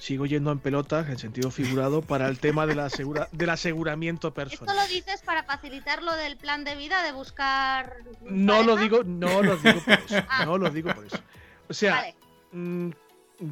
[0.00, 4.28] sigo yendo en pelotas, en sentido figurado, para el tema de la asegura- del aseguramiento
[4.28, 4.74] ¿Esto personal.
[4.76, 7.96] lo dices para facilitar lo del plan de vida de buscar.
[8.22, 10.16] No lo digo, no lo digo por eso.
[10.28, 10.44] Ah.
[10.46, 11.18] No lo digo por eso.
[11.68, 12.14] O sea, Vale.
[12.52, 12.90] mm,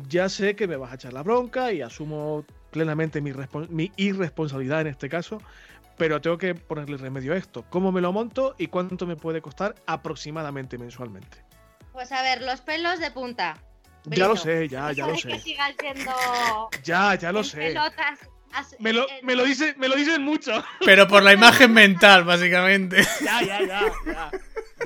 [0.08, 3.32] ya sé que me vas a echar la bronca y asumo plenamente mi,
[3.68, 5.40] mi irresponsabilidad en este caso,
[5.98, 7.64] pero tengo que ponerle remedio a esto.
[7.70, 11.44] ¿Cómo me lo monto y cuánto me puede costar aproximadamente mensualmente?
[11.92, 13.58] Pues a ver, los pelos de punta.
[14.04, 15.38] Ya lo sé, ya, ya lo que sé.
[15.40, 16.12] sigas siendo.
[16.84, 17.56] Ya, ya lo en sé.
[17.58, 18.18] pelotas,
[18.52, 20.64] as- Me lo, en- me lo dice, me lo dicen mucho.
[20.84, 23.02] Pero por la imagen mental, básicamente.
[23.22, 24.30] Ya, ya, ya, ya.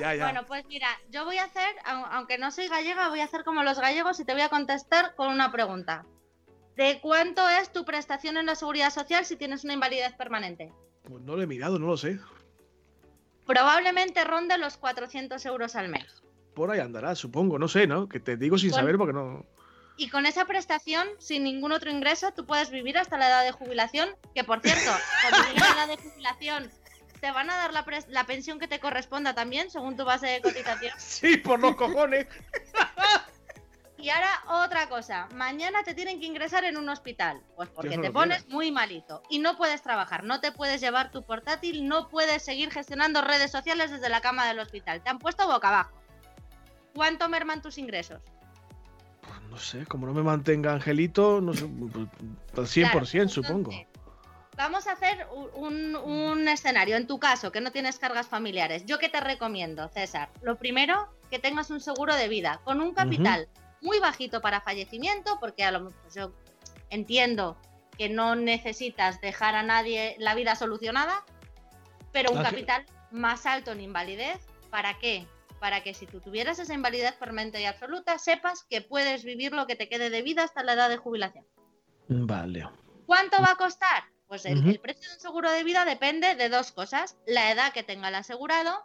[0.01, 0.23] Ya, ya.
[0.25, 3.43] Bueno, pues mira, yo voy a hacer, au- aunque no soy gallega, voy a hacer
[3.43, 6.03] como los gallegos y te voy a contestar con una pregunta.
[6.75, 10.73] ¿De cuánto es tu prestación en la seguridad social si tienes una invalidez permanente?
[11.03, 12.17] Pues no lo he mirado, no lo sé.
[13.45, 16.22] probablemente ronde los 400 euros al mes.
[16.53, 18.07] Por ahí andará, supongo, no sé, ¿no?
[18.07, 19.45] Que te digo sin saber porque no.
[19.97, 23.51] Y con esa prestación, sin ningún otro ingreso, tú puedes vivir hasta la edad de
[23.51, 24.89] jubilación, que por cierto,
[25.29, 26.71] cuando la edad de jubilación,
[27.21, 30.27] te van a dar la, pres- la pensión que te corresponda también, según tu base
[30.27, 30.93] de cotización.
[30.97, 32.27] Sí, por los cojones.
[33.97, 38.01] Y ahora otra cosa, mañana te tienen que ingresar en un hospital, pues porque no
[38.01, 42.09] te pones muy malito y no puedes trabajar, no te puedes llevar tu portátil, no
[42.09, 45.97] puedes seguir gestionando redes sociales desde la cama del hospital, te han puesto boca abajo.
[46.93, 48.21] ¿Cuánto merman tus ingresos?
[49.21, 52.07] Pues no sé, como no me mantenga Angelito, no sé, pues,
[52.53, 53.71] pues 100%, Claro, supongo.
[54.55, 55.25] Vamos a hacer
[55.55, 58.85] un, un escenario, en tu caso, que no tienes cargas familiares.
[58.85, 60.29] ¿Yo qué te recomiendo, César?
[60.43, 63.47] Lo primero, que tengas un seguro de vida con un capital
[63.81, 66.31] muy bajito para fallecimiento, porque a lo mejor yo
[66.91, 67.57] entiendo
[67.97, 71.25] que no necesitas dejar a nadie la vida solucionada,
[72.11, 74.39] pero un Ah, capital más alto en invalidez.
[74.69, 75.25] ¿Para qué?
[75.63, 79.65] Para que si tú tuvieras esa invalidez permanente y absoluta, sepas que puedes vivir lo
[79.65, 81.45] que te quede de vida hasta la edad de jubilación.
[82.09, 82.67] Vale.
[83.05, 84.03] ¿Cuánto va a costar?
[84.27, 87.81] Pues el, precio de un seguro de vida depende de dos cosas, la edad que
[87.81, 88.77] tenga el asegurado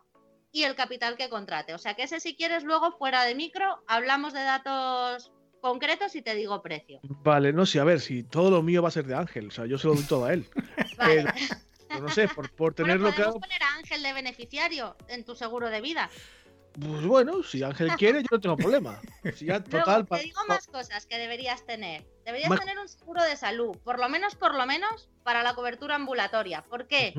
[0.52, 1.74] y el capital que contrate.
[1.74, 6.22] O sea que ese si quieres luego fuera de micro hablamos de datos concretos y
[6.22, 7.00] te digo precio.
[7.02, 9.50] Vale, no sé, a ver, si todo lo mío va a ser de Ángel, o
[9.50, 10.46] sea, yo se lo doy todo a él.
[10.96, 11.24] Vale.
[11.88, 15.24] Pero no sé, por, por Bueno, tenerlo podemos claro, poner a Ángel de beneficiario en
[15.24, 16.10] tu seguro de vida.
[16.80, 19.00] Pues bueno, si Ángel quiere, yo no tengo problema.
[19.34, 22.04] Si ya, Luego, total, te digo más cosas que deberías tener.
[22.24, 25.54] Deberías Más- tener un seguro de salud, por lo menos, por lo menos, para la
[25.54, 26.62] cobertura ambulatoria.
[26.62, 27.14] ¿Por qué?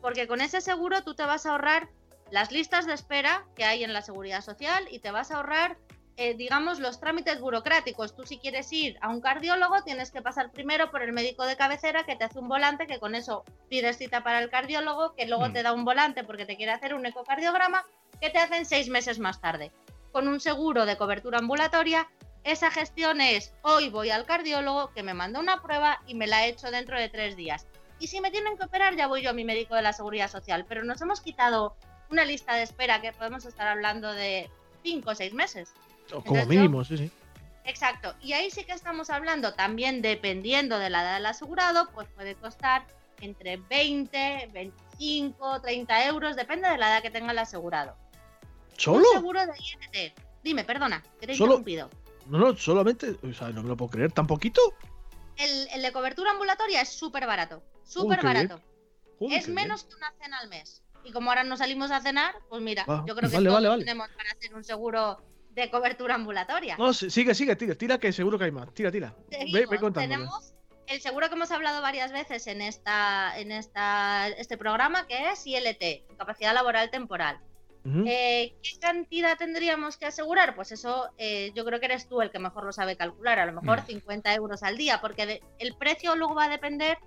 [0.00, 1.88] Porque con ese seguro tú te vas a ahorrar
[2.30, 5.76] las listas de espera que hay en la seguridad social y te vas a ahorrar,
[6.16, 8.14] eh, digamos, los trámites burocráticos.
[8.14, 11.56] Tú si quieres ir a un cardiólogo tienes que pasar primero por el médico de
[11.56, 15.26] cabecera que te hace un volante, que con eso pides cita para el cardiólogo, que
[15.26, 15.52] luego Mm.
[15.52, 17.84] te da un volante porque te quiere hacer un ecocardiograma,
[18.20, 19.72] que te hacen seis meses más tarde.
[20.12, 22.08] Con un seguro de cobertura ambulatoria,
[22.44, 26.44] esa gestión es hoy voy al cardiólogo que me manda una prueba y me la
[26.46, 27.66] he hecho dentro de tres días.
[27.98, 30.30] Y si me tienen que operar, ya voy yo a mi médico de la seguridad
[30.30, 30.64] social.
[30.68, 31.76] Pero nos hemos quitado
[32.10, 34.50] una lista de espera que podemos estar hablando de
[34.82, 35.72] cinco o seis meses.
[36.12, 37.10] o como entonces yo- mínimo, sí, sí.
[37.64, 38.14] Exacto.
[38.20, 42.34] Y ahí sí que estamos hablando también dependiendo de la edad del asegurado, pues puede
[42.34, 42.84] costar
[43.22, 47.96] entre 20, 25, 30 euros, depende de la edad que tenga el asegurado.
[48.76, 49.04] ¿Solo?
[49.10, 50.14] Un seguro de INT.
[50.42, 51.90] Dime, perdona, que te he Solo- interrumpido.
[52.26, 54.60] No, no, solamente, o sea, no me lo puedo creer, ¿tan poquito?
[55.36, 57.62] El, el de cobertura ambulatoria es súper barato.
[57.82, 58.60] Súper barato.
[59.18, 59.54] Joder, Es bien.
[59.54, 60.82] menos que una cena al mes.
[61.04, 63.56] Y como ahora no salimos a cenar, pues mira, Ah, yo creo que vale, todos
[63.56, 63.84] vale, vale.
[63.84, 66.76] tenemos para hacer un seguro de cobertura ambulatoria.
[66.78, 68.72] No, sigue, sigue, tira, tira, que seguro que hay más.
[68.72, 69.14] Tira, tira.
[69.30, 69.90] Ve, ve.
[69.92, 70.54] Tenemos
[70.86, 75.46] el seguro que hemos hablado varias veces en esta, en esta, este programa, que es
[75.46, 77.38] ILT, capacidad laboral temporal.
[78.06, 80.54] Eh, ¿Qué cantidad tendríamos que asegurar?
[80.54, 83.46] Pues eso eh, yo creo que eres tú el que mejor lo sabe calcular, a
[83.46, 83.86] lo mejor Mm.
[83.86, 86.98] 50 euros al día, porque de- el precio luego va a depender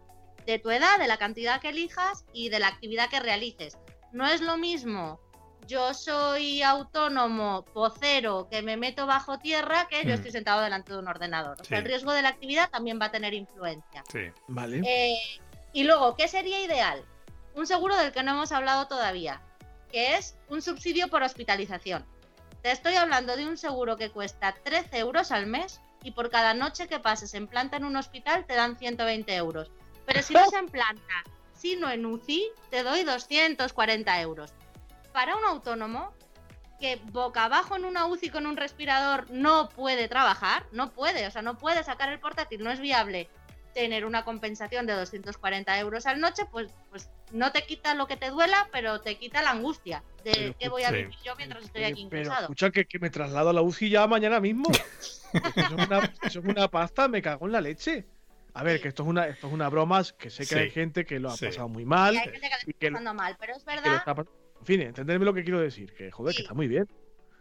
[0.45, 3.77] de tu edad, de la cantidad que elijas y de la actividad que realices.
[4.11, 5.19] No es lo mismo
[5.65, 10.13] yo soy autónomo, pocero, que me meto bajo tierra, que yo Mm.
[10.13, 11.57] estoy sentado delante de un ordenador.
[11.59, 11.83] O sea, Sí.
[11.83, 14.03] el riesgo de la actividad también va a tener influencia.
[14.09, 14.19] Sí.
[14.47, 14.81] Vale.
[14.85, 15.17] Eh,
[15.73, 17.03] y luego, ¿qué sería ideal?
[17.53, 19.41] Un seguro del que no hemos hablado todavía,
[19.91, 22.05] que es un subsidio por hospitalización.
[22.61, 26.53] Te estoy hablando de un seguro que cuesta 13 euros al mes y por cada
[26.53, 29.71] noche que pases en planta en un hospital te dan 120 euros.
[30.05, 31.23] Pero si no es en planta,
[31.53, 34.53] sino en UCI, te doy 240 euros.
[35.11, 36.13] Para un autónomo
[36.79, 41.31] que boca abajo en una UCI con un respirador no puede trabajar, no puede, o
[41.31, 43.29] sea, no puede sacar el portátil, no es viable
[43.77, 48.17] tener una compensación de 240 euros al noche, pues, pues no te quita lo que
[48.17, 51.63] te duela, pero te quita la angustia de Pero, qué voy a vivir yo mientras
[51.63, 52.41] estoy aquí pero ingresado.
[52.45, 54.71] escucha que, que me traslado a la UCI ya mañana mismo.
[54.71, 58.07] Eso, es una, eso es una pasta, me cago en la leche.
[58.55, 60.55] A ver, que esto es una, esto es una broma, que sé que Sí.
[60.55, 61.45] hay gente que lo ha Sí.
[61.45, 64.15] pasado muy mal, Y hay gente que lo está pasando mal, pero es verdad está
[64.59, 66.37] En fin, entenderme lo que quiero decir, que joder, Sí.
[66.37, 66.87] que está muy bien.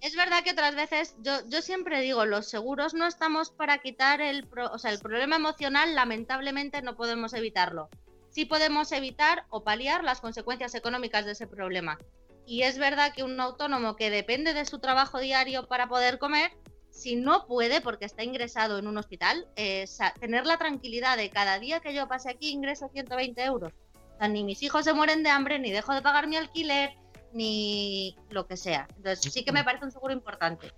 [0.03, 4.21] Es verdad que otras veces, yo, yo siempre digo, los seguros no estamos para quitar
[4.21, 7.89] el, pro- o sea, el problema emocional, lamentablemente no podemos evitarlo.
[8.31, 11.99] Sí podemos evitar o paliar las consecuencias económicas de ese problema.
[12.47, 16.53] Y es verdad que un autónomo que depende de su trabajo diario para poder comer,
[16.91, 19.87] si no puede, porque está ingresado en un hospital, eh,
[20.21, 23.73] tener la tranquilidad de cada día que yo pase aquí ingreso 120 euros.
[24.15, 26.95] O sea, ni mis hijos se mueren de hambre, ni dejo de pagar mi alquiler,
[27.37, 28.89] ni lo que sea.
[28.97, 30.73] Entonces sí que me parece un seguro importante.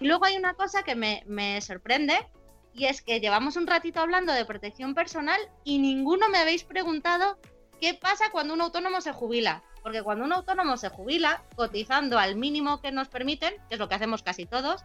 [0.00, 2.26] Y luego hay una cosa que me, me sorprende
[2.72, 7.38] y es que llevamos un ratito hablando de protección personal y ninguno me habéis preguntado
[7.80, 9.62] qué pasa cuando un autónomo se jubila.
[9.82, 13.88] Porque cuando un autónomo se jubila, cotizando al mínimo que nos permiten, que es lo
[13.88, 14.84] que hacemos casi todos,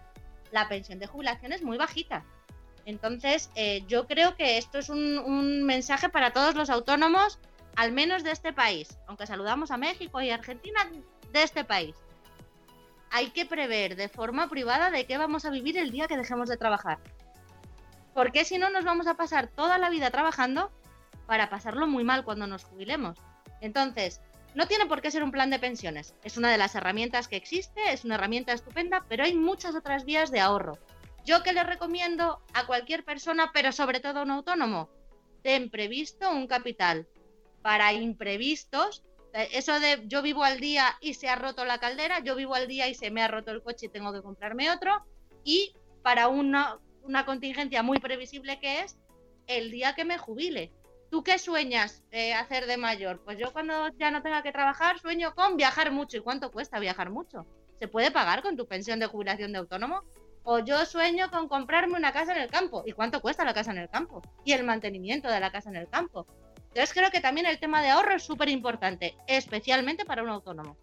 [0.52, 2.24] la pensión de jubilación es muy bajita.
[2.86, 7.40] Entonces, eh, yo creo que esto es un, un, mensaje para todos los autónomos,
[7.76, 10.90] al menos de este país, aunque saludamos a México y Argentina,
[11.32, 11.96] de este país.
[13.12, 16.50] Hay que prever de forma privada de qué vamos a vivir el día que dejemos
[16.50, 17.00] de trabajar.
[18.14, 20.72] Porque si no, nos vamos a pasar toda la vida trabajando
[21.28, 23.18] para pasarlo muy mal cuando nos jubilemos.
[23.62, 24.22] Entonces,
[24.54, 26.16] no tiene por qué ser un plan de pensiones.
[26.24, 30.06] Es una de las herramientas que existe, es una herramienta estupenda, pero hay muchas otras
[30.06, 30.78] vías de ahorro.
[31.26, 34.90] Yo que le recomiendo a cualquier persona, pero sobre todo a un autónomo,
[35.42, 37.08] ten previsto un capital
[37.66, 39.04] para imprevistos.
[39.34, 42.68] Eso de yo vivo al día y se ha roto la caldera, yo vivo al
[42.68, 45.04] día y se me ha roto el coche y tengo que comprarme otro.
[45.44, 49.00] Y para una, una contingencia muy previsible que es
[49.48, 50.74] el día que me jubile.
[51.10, 53.24] ¿Tú qué sueñas eh, hacer de mayor?
[53.26, 56.18] Pues yo cuando ya no tenga que trabajar sueño con viajar mucho.
[56.18, 57.48] ¿Y cuánto cuesta viajar mucho?
[57.80, 60.04] ¿Se puede pagar con tu pensión de jubilación de autónomo?
[60.44, 62.84] O yo sueño con comprarme una casa en el campo.
[62.86, 64.22] ¿Y cuánto cuesta la casa en el campo?
[64.44, 66.28] Y el mantenimiento de la casa en el campo.
[66.76, 70.76] Entonces creo que también el tema de ahorro es súper importante, especialmente para un autónomo.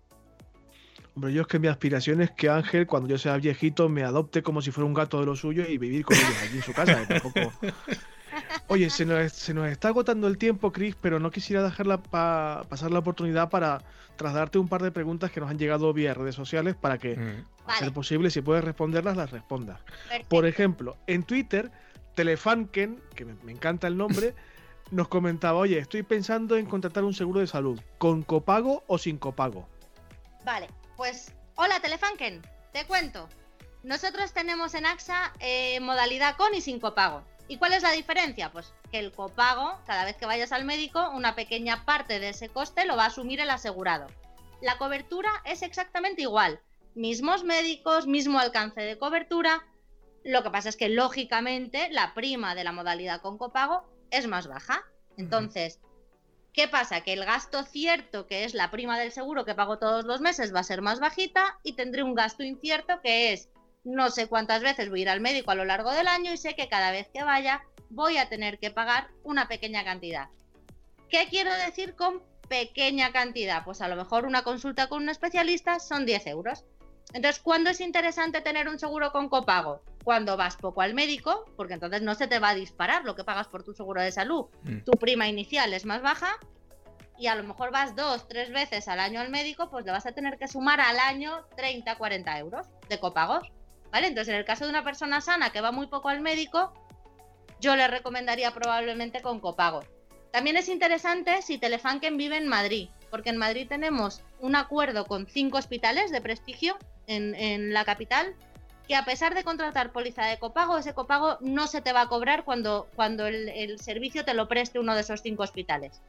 [1.14, 4.42] Hombre, yo es que mi aspiración es que Ángel, cuando yo sea viejito, me adopte
[4.42, 6.72] como si fuera un gato de lo suyo y vivir con ellos allí en su
[6.72, 7.06] casa.
[7.06, 7.52] Tampoco...
[8.68, 12.64] Oye, se nos, se nos, está agotando el tiempo, Chris, pero no quisiera dejarla pa
[12.70, 13.82] pasar la oportunidad para
[14.16, 17.44] trasladarte un par de preguntas que nos han llegado vía redes sociales para que, mm.
[17.66, 19.78] a ser posible, si puedes responderlas, las respondas.
[20.30, 21.70] Por ejemplo, en Twitter,
[22.14, 24.34] Telefanken, que me, me encanta el nombre,
[24.92, 29.18] nos comentaba, oye, estoy pensando en contratar un seguro de salud, ¿con copago o sin
[29.18, 29.66] copago?
[30.44, 33.28] Vale, pues hola Telefanken, te cuento.
[33.82, 37.22] Nosotros tenemos en AXA eh, modalidad con y sin copago.
[37.48, 38.52] ¿Y cuál es la diferencia?
[38.52, 42.50] Pues que el copago, cada vez que vayas al médico, una pequeña parte de ese
[42.50, 44.06] coste lo va a asumir el asegurado.
[44.60, 46.60] La cobertura es exactamente igual.
[46.94, 49.66] Mismos médicos, mismo alcance de cobertura.
[50.22, 54.46] Lo que pasa es que, lógicamente, la prima de la modalidad con copago es más
[54.46, 54.84] baja.
[55.16, 55.80] Entonces,
[56.52, 57.00] ¿qué pasa?
[57.00, 60.54] Que el gasto cierto, que es la prima del seguro que pago todos los meses,
[60.54, 63.48] va a ser más bajita y tendré un gasto incierto que es
[63.84, 66.36] no sé cuántas veces voy a ir al médico a lo largo del año y
[66.36, 70.28] sé que cada vez que vaya voy a tener que pagar una pequeña cantidad.
[71.08, 73.64] ¿Qué quiero decir con pequeña cantidad?
[73.64, 76.64] Pues a lo mejor una consulta con un especialista son 10 euros.
[77.12, 79.82] Entonces, ¿cuándo es interesante tener un seguro con copago?
[80.04, 83.24] Cuando vas poco al médico, porque entonces no se te va a disparar lo que
[83.24, 84.46] pagas por tu seguro de salud.
[84.64, 84.80] Mm.
[84.80, 86.36] Tu prima inicial es más baja
[87.18, 90.06] y a lo mejor vas dos, tres veces al año al médico, pues le vas
[90.06, 93.48] a tener que sumar al año 30, 40 euros de copagos.
[93.92, 94.06] ¿Vale?
[94.06, 96.72] Entonces, en el caso de una persona sana que va muy poco al médico,
[97.60, 99.84] yo le recomendaría probablemente con copago.
[100.32, 105.26] También es interesante si Telefanken vive en Madrid, porque en Madrid tenemos un acuerdo con
[105.26, 108.34] cinco hospitales de prestigio en, la capital,
[108.92, 112.08] que a pesar de contratar póliza de copago, ese copago no se te va a
[112.08, 116.02] cobrar cuando, cuando el, el servicio te lo preste uno de esos cinco hospitales.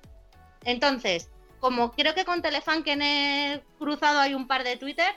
[0.66, 1.30] Entonces,
[1.62, 5.16] como creo que con Telefanken he cruzado hay un par de Twitter,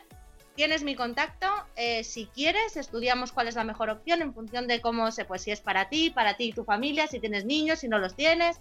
[0.55, 4.81] Tienes mi contacto, eh, si quieres, estudiamos cuál es la mejor opción en función de
[4.81, 7.81] cómo se, pues si es para ti, para ti y tu familia, si tienes niños,
[7.81, 8.61] si no los tienes.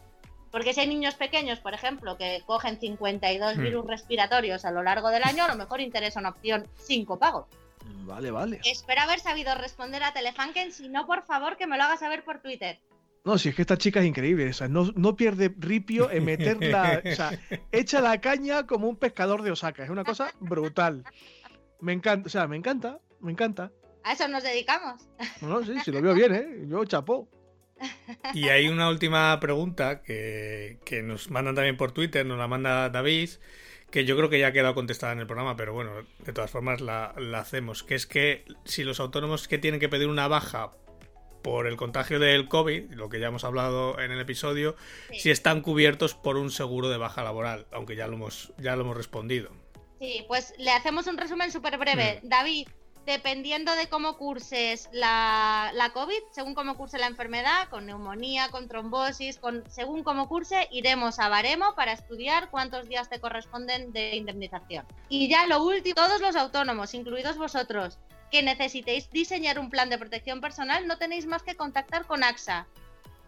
[0.52, 3.62] Porque si hay niños pequeños, por ejemplo, que cogen 52 hmm.
[3.62, 7.48] virus respiratorios a lo largo del año, a lo mejor interesa una opción sin copago.
[8.06, 8.62] Vale, vale.
[8.64, 10.72] Espero haber sabido responder a Telefanken.
[10.72, 12.80] Si no, por favor, que me lo hagas saber por Twitter.
[13.24, 16.26] No, si es que esta chica es increíble, o sea, no, no pierde ripio en
[16.26, 17.32] meterla, o sea,
[17.72, 21.04] echa la caña como un pescador de Osaka, es una cosa brutal.
[21.82, 23.72] Me encanta, o sea, me encanta, me encanta.
[24.04, 25.02] A eso nos dedicamos.
[25.42, 26.66] No, sí, sí, lo veo bien, ¿eh?
[26.68, 27.28] Yo chapó.
[28.34, 33.32] Y hay una última pregunta que, nos mandan también por Twitter, nos la manda David,
[33.96, 36.52] que yo creo que ya ha quedado contestada en el programa, pero bueno, de todas
[36.52, 40.72] formas la, hacemos, que es que si los autónomos que tienen que pedir una baja
[41.42, 44.76] por el contagio del COVID, lo que ya hemos hablado en el episodio,
[45.14, 48.82] si están cubiertos por un seguro de baja laboral, aunque ya lo hemos, ya lo
[48.82, 49.50] hemos respondido.
[50.02, 52.20] Sí, pues le hacemos un resumen súper breve.
[52.22, 52.28] Mm.
[52.28, 52.68] David,
[53.06, 59.38] dependiendo de cómo curses la, COVID, según cómo curse la enfermedad, con neumonía, con trombosis,
[59.38, 64.86] con, según cómo curse, iremos a Baremo para estudiar cuántos días te corresponden de indemnización.
[65.10, 68.00] Y ya lo último, todos los autónomos, incluidos vosotros,
[68.32, 72.68] que necesitéis diseñar un plan de protección personal, no tenéis más que contactar con AXA.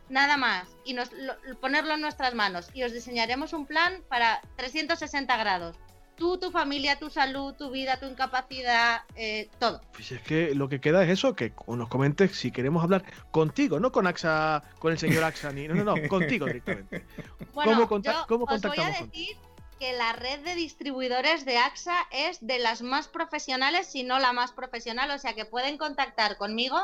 [0.09, 0.69] Nada más.
[0.85, 1.11] Y nos,
[1.59, 2.69] ponerlo en nuestras manos.
[2.73, 5.75] Y os diseñaremos un plan para 360 grados
[6.17, 9.81] tú, tu familia, tu salud, tu vida, tu incapacidad, eh, todo.
[9.93, 13.79] Pues es que lo que queda es eso, que nos comentes si queremos hablar contigo,
[13.79, 17.05] no con AXA, con el señor AXA, ni, no, no, no, contigo directamente.
[17.53, 19.37] Bueno, ¿Cómo, yo os voy a decir
[19.79, 24.33] que la red de distribuidores de AXA es de las más profesionales, si no la
[24.33, 26.77] más profesional, o sea que pueden contactar conmigo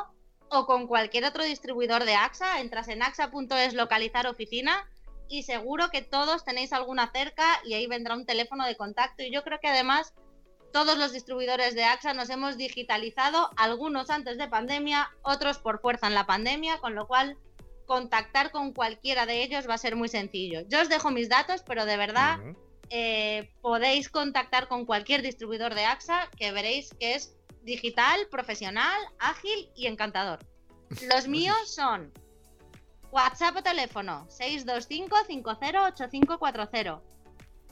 [0.49, 2.61] o con cualquier otro distribuidor de AXA.
[2.61, 4.87] Entras en axa.es localizar oficina
[5.33, 9.23] y seguro que todos tenéis alguna cerca y ahí vendrá un teléfono de contacto.
[9.23, 10.13] Y yo creo que además
[10.71, 16.05] todos los distribuidores de AXA nos hemos digitalizado, algunos antes de pandemia, otros por fuerza
[16.05, 17.35] en la pandemia, con lo cual
[17.87, 20.61] contactar con cualquiera de ellos va a ser muy sencillo.
[20.67, 22.37] Yo os dejo mis datos, pero de verdad
[22.91, 29.71] eh, podéis contactar con cualquier distribuidor de AXA que veréis que es digital, profesional, ágil
[29.75, 30.45] y encantador.
[31.11, 32.13] Los míos son
[33.13, 37.01] WhatsApp o teléfono 625-508540.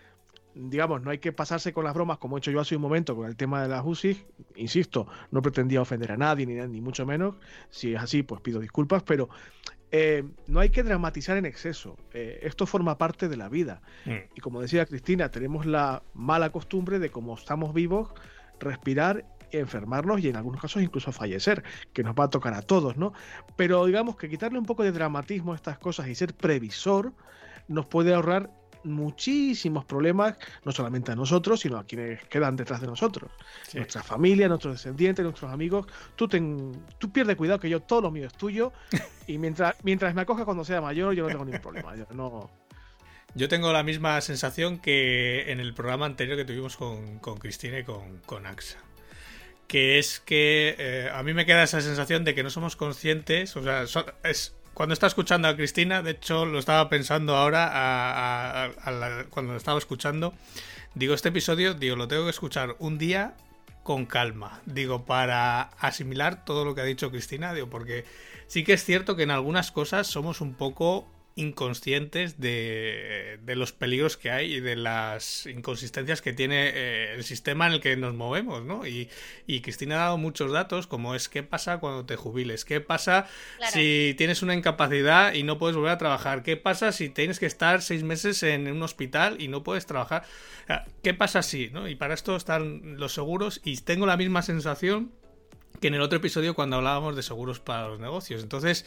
[0.57, 3.15] digamos, no hay que pasarse con las bromas como he hecho yo hace un momento
[3.15, 4.21] con el tema de las UCI,
[4.57, 7.37] insisto, no pretendía ofender a nadie ni, ni mucho menos,
[7.71, 9.29] si es así pues pido disculpas, pero
[9.93, 11.99] eh, no hay que dramatizar en exceso.
[12.15, 13.83] Eh, esto forma parte de la vida.
[14.07, 14.35] Mm.
[14.35, 18.09] Y como decía Cristina, tenemos la mala costumbre de, como estamos vivos,
[18.63, 22.97] respirar, enfermarnos y en algunos casos incluso fallecer, que nos va a tocar a todos,
[22.97, 23.13] ¿no?
[23.57, 27.13] Pero digamos que quitarle un poco de dramatismo a estas cosas y ser previsor
[27.69, 28.51] nos puede ahorrar
[28.85, 33.31] muchísimos problemas, no solamente a nosotros, sino a quienes quedan detrás de nosotros.
[33.75, 35.87] Nuestra familia, nuestros descendientes, nuestros amigos.
[36.17, 38.73] Tú, ten, tú pierdes cuidado que yo todo lo mío es tuyo
[39.27, 41.97] y mientras, mientras me acoja cuando sea mayor yo no tengo ningún problema.
[41.97, 42.51] Yo, no...
[43.35, 47.85] yo tengo la misma sensación que en el programa anterior que tuvimos con, Cristina y
[47.85, 48.79] con, con AXA.
[49.67, 53.57] Que es que eh, a mí me queda esa sensación de que no somos conscientes,
[53.57, 53.85] o sea,
[54.23, 58.71] es, cuando está escuchando a Cristina, de hecho lo estaba pensando ahora
[59.31, 60.35] cuando lo estaba escuchando,
[60.95, 63.35] digo, este episodio, digo, lo tengo que escuchar un día
[63.83, 68.05] con calma, digo, para asimilar todo lo que ha dicho Cristina, digo, porque
[68.47, 74.17] sí que es cierto que en algunas cosas somos un poco inconscientes de, los peligros
[74.17, 78.15] que hay y de las inconsistencias que tiene eh, el sistema en el que nos
[78.15, 78.87] movemos, ¿no?
[78.87, 79.09] Y,
[79.63, 83.27] Cristina ha dado muchos datos, como es qué pasa cuando te jubiles, qué pasa
[83.71, 87.47] si tienes una incapacidad y no puedes volver a trabajar, qué pasa si tienes que
[87.47, 90.25] estar seis meses en un hospital y no puedes trabajar,
[91.03, 91.89] qué pasa si, ¿no?
[91.89, 95.13] Y para esto están los seguros y tengo la misma sensación
[95.83, 98.43] que en el otro episodio cuando hablábamos de seguros para los negocios.
[98.43, 98.87] Entonces,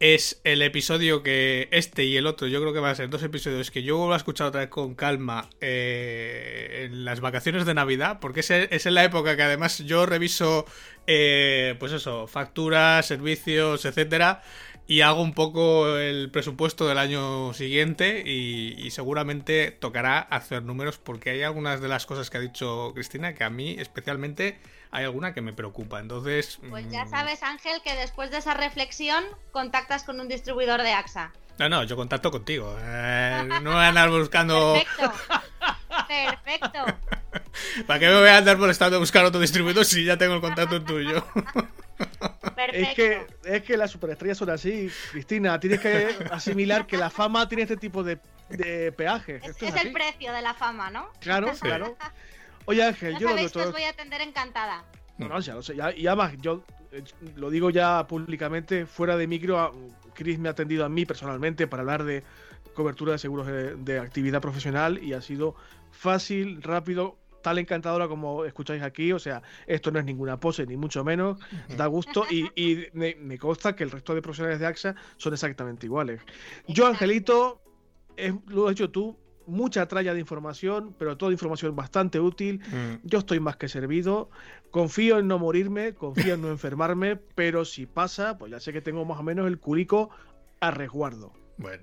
[0.00, 3.22] es el episodio que este y el otro, yo creo que van a ser dos
[3.22, 7.74] episodios que yo vuelvo a escuchar otra vez con calma eh, en las vacaciones de
[7.74, 10.64] Navidad, porque es, es, en la época que además yo reviso,
[11.06, 14.42] eh, pues eso, facturas, servicios, etcétera,
[14.90, 21.30] y hago un poco el presupuesto del año siguiente y, seguramente tocará hacer números porque
[21.30, 24.58] hay algunas de las cosas que ha dicho Cristina que a mí especialmente
[24.90, 26.00] hay alguna que me preocupa.
[26.00, 26.58] Entonces...
[26.68, 30.92] Pues ya mm, sabes Ángel que después de esa reflexión contactas con un distribuidor de
[30.92, 31.32] AXA.
[31.58, 32.74] No, no, yo contacto contigo.
[32.80, 34.74] Eh, no voy a andar buscando...
[34.74, 35.12] Perfecto.
[36.08, 36.84] Perfecto.
[37.86, 40.40] ¿Para qué me voy a andar molestando a buscar otro distribuidor si ya tengo el
[40.40, 41.24] contacto tuyo?
[42.72, 45.58] Es que, es que las superestrellas son así, Cristina.
[45.60, 48.18] Tienes que asimilar que la fama tiene este tipo de,
[48.48, 49.42] de peajes.
[49.44, 51.10] Es, el precio de la fama, ¿no?
[51.20, 51.96] Claro, claro.
[52.66, 54.84] Oye, Ángel, yo sabéis que os voy a atender encantada.
[55.18, 55.74] No, ya lo sé.
[55.96, 57.02] y además, yo eh,
[57.36, 59.72] lo digo ya públicamente, fuera de micro,
[60.14, 62.22] Chris me ha atendido a mí personalmente para hablar de
[62.74, 65.54] cobertura de seguros de actividad profesional y ha sido
[65.90, 69.12] fácil, rápido, tal encantadora como escucháis aquí.
[69.12, 71.38] O sea, esto no es ninguna pose, ni mucho menos.
[71.76, 76.20] Da gusto y, me, consta que el resto de profesionales de AXA son exactamente iguales.
[76.66, 77.62] Yo, Angelito,
[78.46, 79.16] lo has hecho tú.
[79.50, 82.60] Mucha tralla de información, pero toda información bastante útil.
[82.70, 83.06] Mm.
[83.06, 84.30] Yo estoy más que servido.
[84.70, 88.80] Confío en no morirme, confío en no enfermarme, pero si pasa, pues ya sé que
[88.80, 90.10] tengo más o menos el curico
[90.60, 91.32] a resguardo.
[91.56, 91.82] Bueno.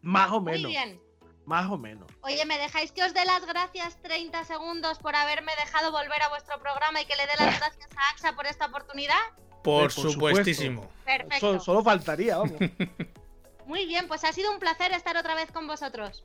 [0.00, 0.70] Más o Muy menos.
[0.70, 1.00] bien.
[1.44, 2.10] Más o menos.
[2.22, 6.30] Oye, ¿me dejáis que os dé las gracias 30 segundos por haberme dejado volver a
[6.30, 9.14] vuestro programa y que le dé las gracias a AXA por esta oportunidad?
[9.62, 10.12] Por, por supuesto.
[10.12, 10.90] supuestísimo.
[11.04, 11.40] Perfecto.
[11.40, 12.56] Solo, solo faltaría, vamos.
[13.66, 16.24] Muy bien, pues ha sido un placer estar otra vez con vosotros.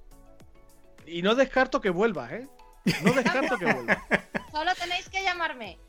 [1.10, 2.48] Y no descarto que vuelvas, ¿eh?
[3.04, 3.98] No descarto que vuelvas.
[4.52, 5.80] Solo tenéis que llamarme.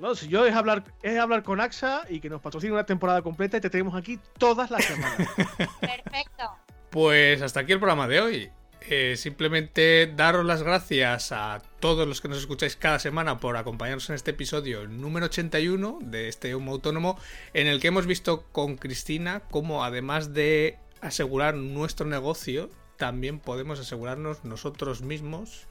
[0.00, 3.22] No, si yo es hablar, es hablar con AXA y que nos patrocine una temporada
[3.22, 5.28] completa y te tenemos aquí todas las semanas.
[5.80, 6.50] Perfecto.
[6.90, 8.50] Pues hasta aquí el programa de hoy.
[8.88, 14.08] Eh, simplemente daros las gracias a todos los que nos escucháis cada semana por acompañarnos
[14.10, 17.18] en este episodio número 81 de este Humo Autónomo,
[17.52, 23.80] en el que hemos visto con Cristina cómo además de asegurar nuestro negocio, también podemos
[23.80, 25.66] asegurarnos nosotros mismos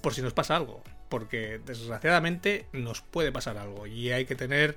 [0.00, 0.82] por si nos pasa algo.
[1.08, 4.76] Porque desgraciadamente nos puede pasar algo y hay que tener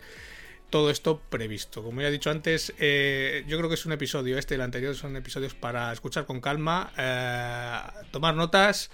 [0.69, 1.83] todo esto previsto.
[1.83, 4.61] Como ya he dicho antes, eh, yo creo que es un episodio, este y el
[4.61, 7.79] anterior son episodios para escuchar con calma, eh,
[8.11, 8.91] tomar notas,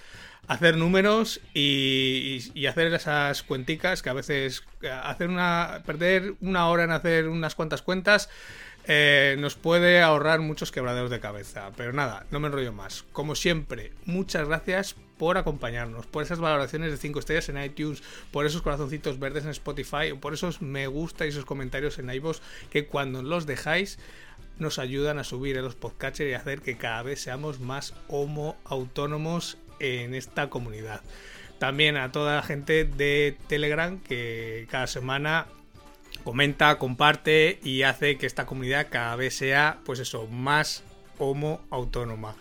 [0.47, 6.67] hacer números y, y- hacer esas cuenticas que a veces eh, hacer una perder una
[6.67, 8.29] hora en hacer unas cuantas cuentas
[8.85, 11.71] eh, nos puede ahorrar muchos quebraderos de cabeza.
[11.77, 13.05] Pero nada, no me enrollo más.
[13.13, 18.45] Como siempre, muchas gracias por acompañarnos, por esas valoraciones de 5 estrellas en iTunes, por
[18.45, 22.41] esos corazoncitos verdes en Spotify, por esos me gusta y esos comentarios en iVoox
[22.71, 23.99] que cuando los dejáis
[24.59, 27.93] nos ayudan a subir en los podcatchers y a hacer que cada vez seamos más
[28.09, 31.01] homo autónomos en esta comunidad.
[31.59, 35.47] También a toda la gente de Telegram que cada semana
[36.23, 40.83] comenta, comparte y hace que esta comunidad cada vez sea, pues eso, más
[41.17, 42.35] homo autónoma.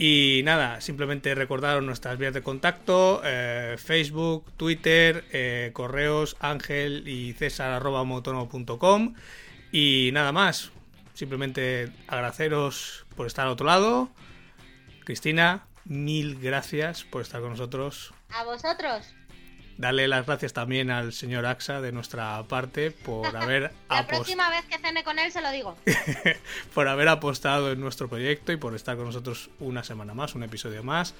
[0.00, 7.32] Y nada, simplemente recordaros nuestras vías de contacto, eh, Facebook, Twitter, eh, correos ángel y
[7.32, 9.14] césar homoautónomo.com
[9.72, 10.70] y nada más.
[11.14, 14.08] Simplemente agradeceros por estar al otro lado.
[15.04, 18.12] Cristina, mil gracias por estar con nosotros.
[18.30, 19.14] A vosotros.
[19.78, 24.64] Darle las gracias también al señor AXA de nuestra parte por haber, La próxima vez
[24.66, 25.76] que cene con él se lo digo.
[26.74, 30.42] por haber apostado en nuestro proyecto y por estar con nosotros una semana más, un
[30.42, 31.14] episodio más.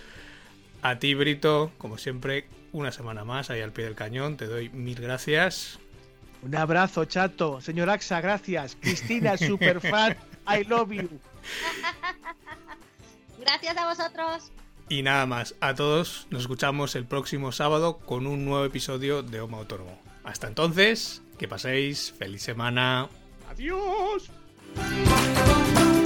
[0.82, 4.36] A ti, Brito, como siempre, una semana más ahí al pie del cañón.
[4.36, 5.78] Te doy mil gracias.
[6.42, 7.60] Un abrazo, chato.
[7.60, 8.76] Señor AXA, gracias.
[8.80, 10.16] Cristina, super fan.
[10.46, 11.20] I love you.
[13.48, 14.52] Gracias a vosotros.
[14.90, 19.40] Y nada más, a todos nos escuchamos el próximo sábado con un nuevo episodio de
[19.40, 19.98] Homo Autónomo.
[20.22, 23.08] Hasta entonces, que paséis feliz semana.
[23.50, 24.30] Adiós.
[24.76, 25.97] Adiós.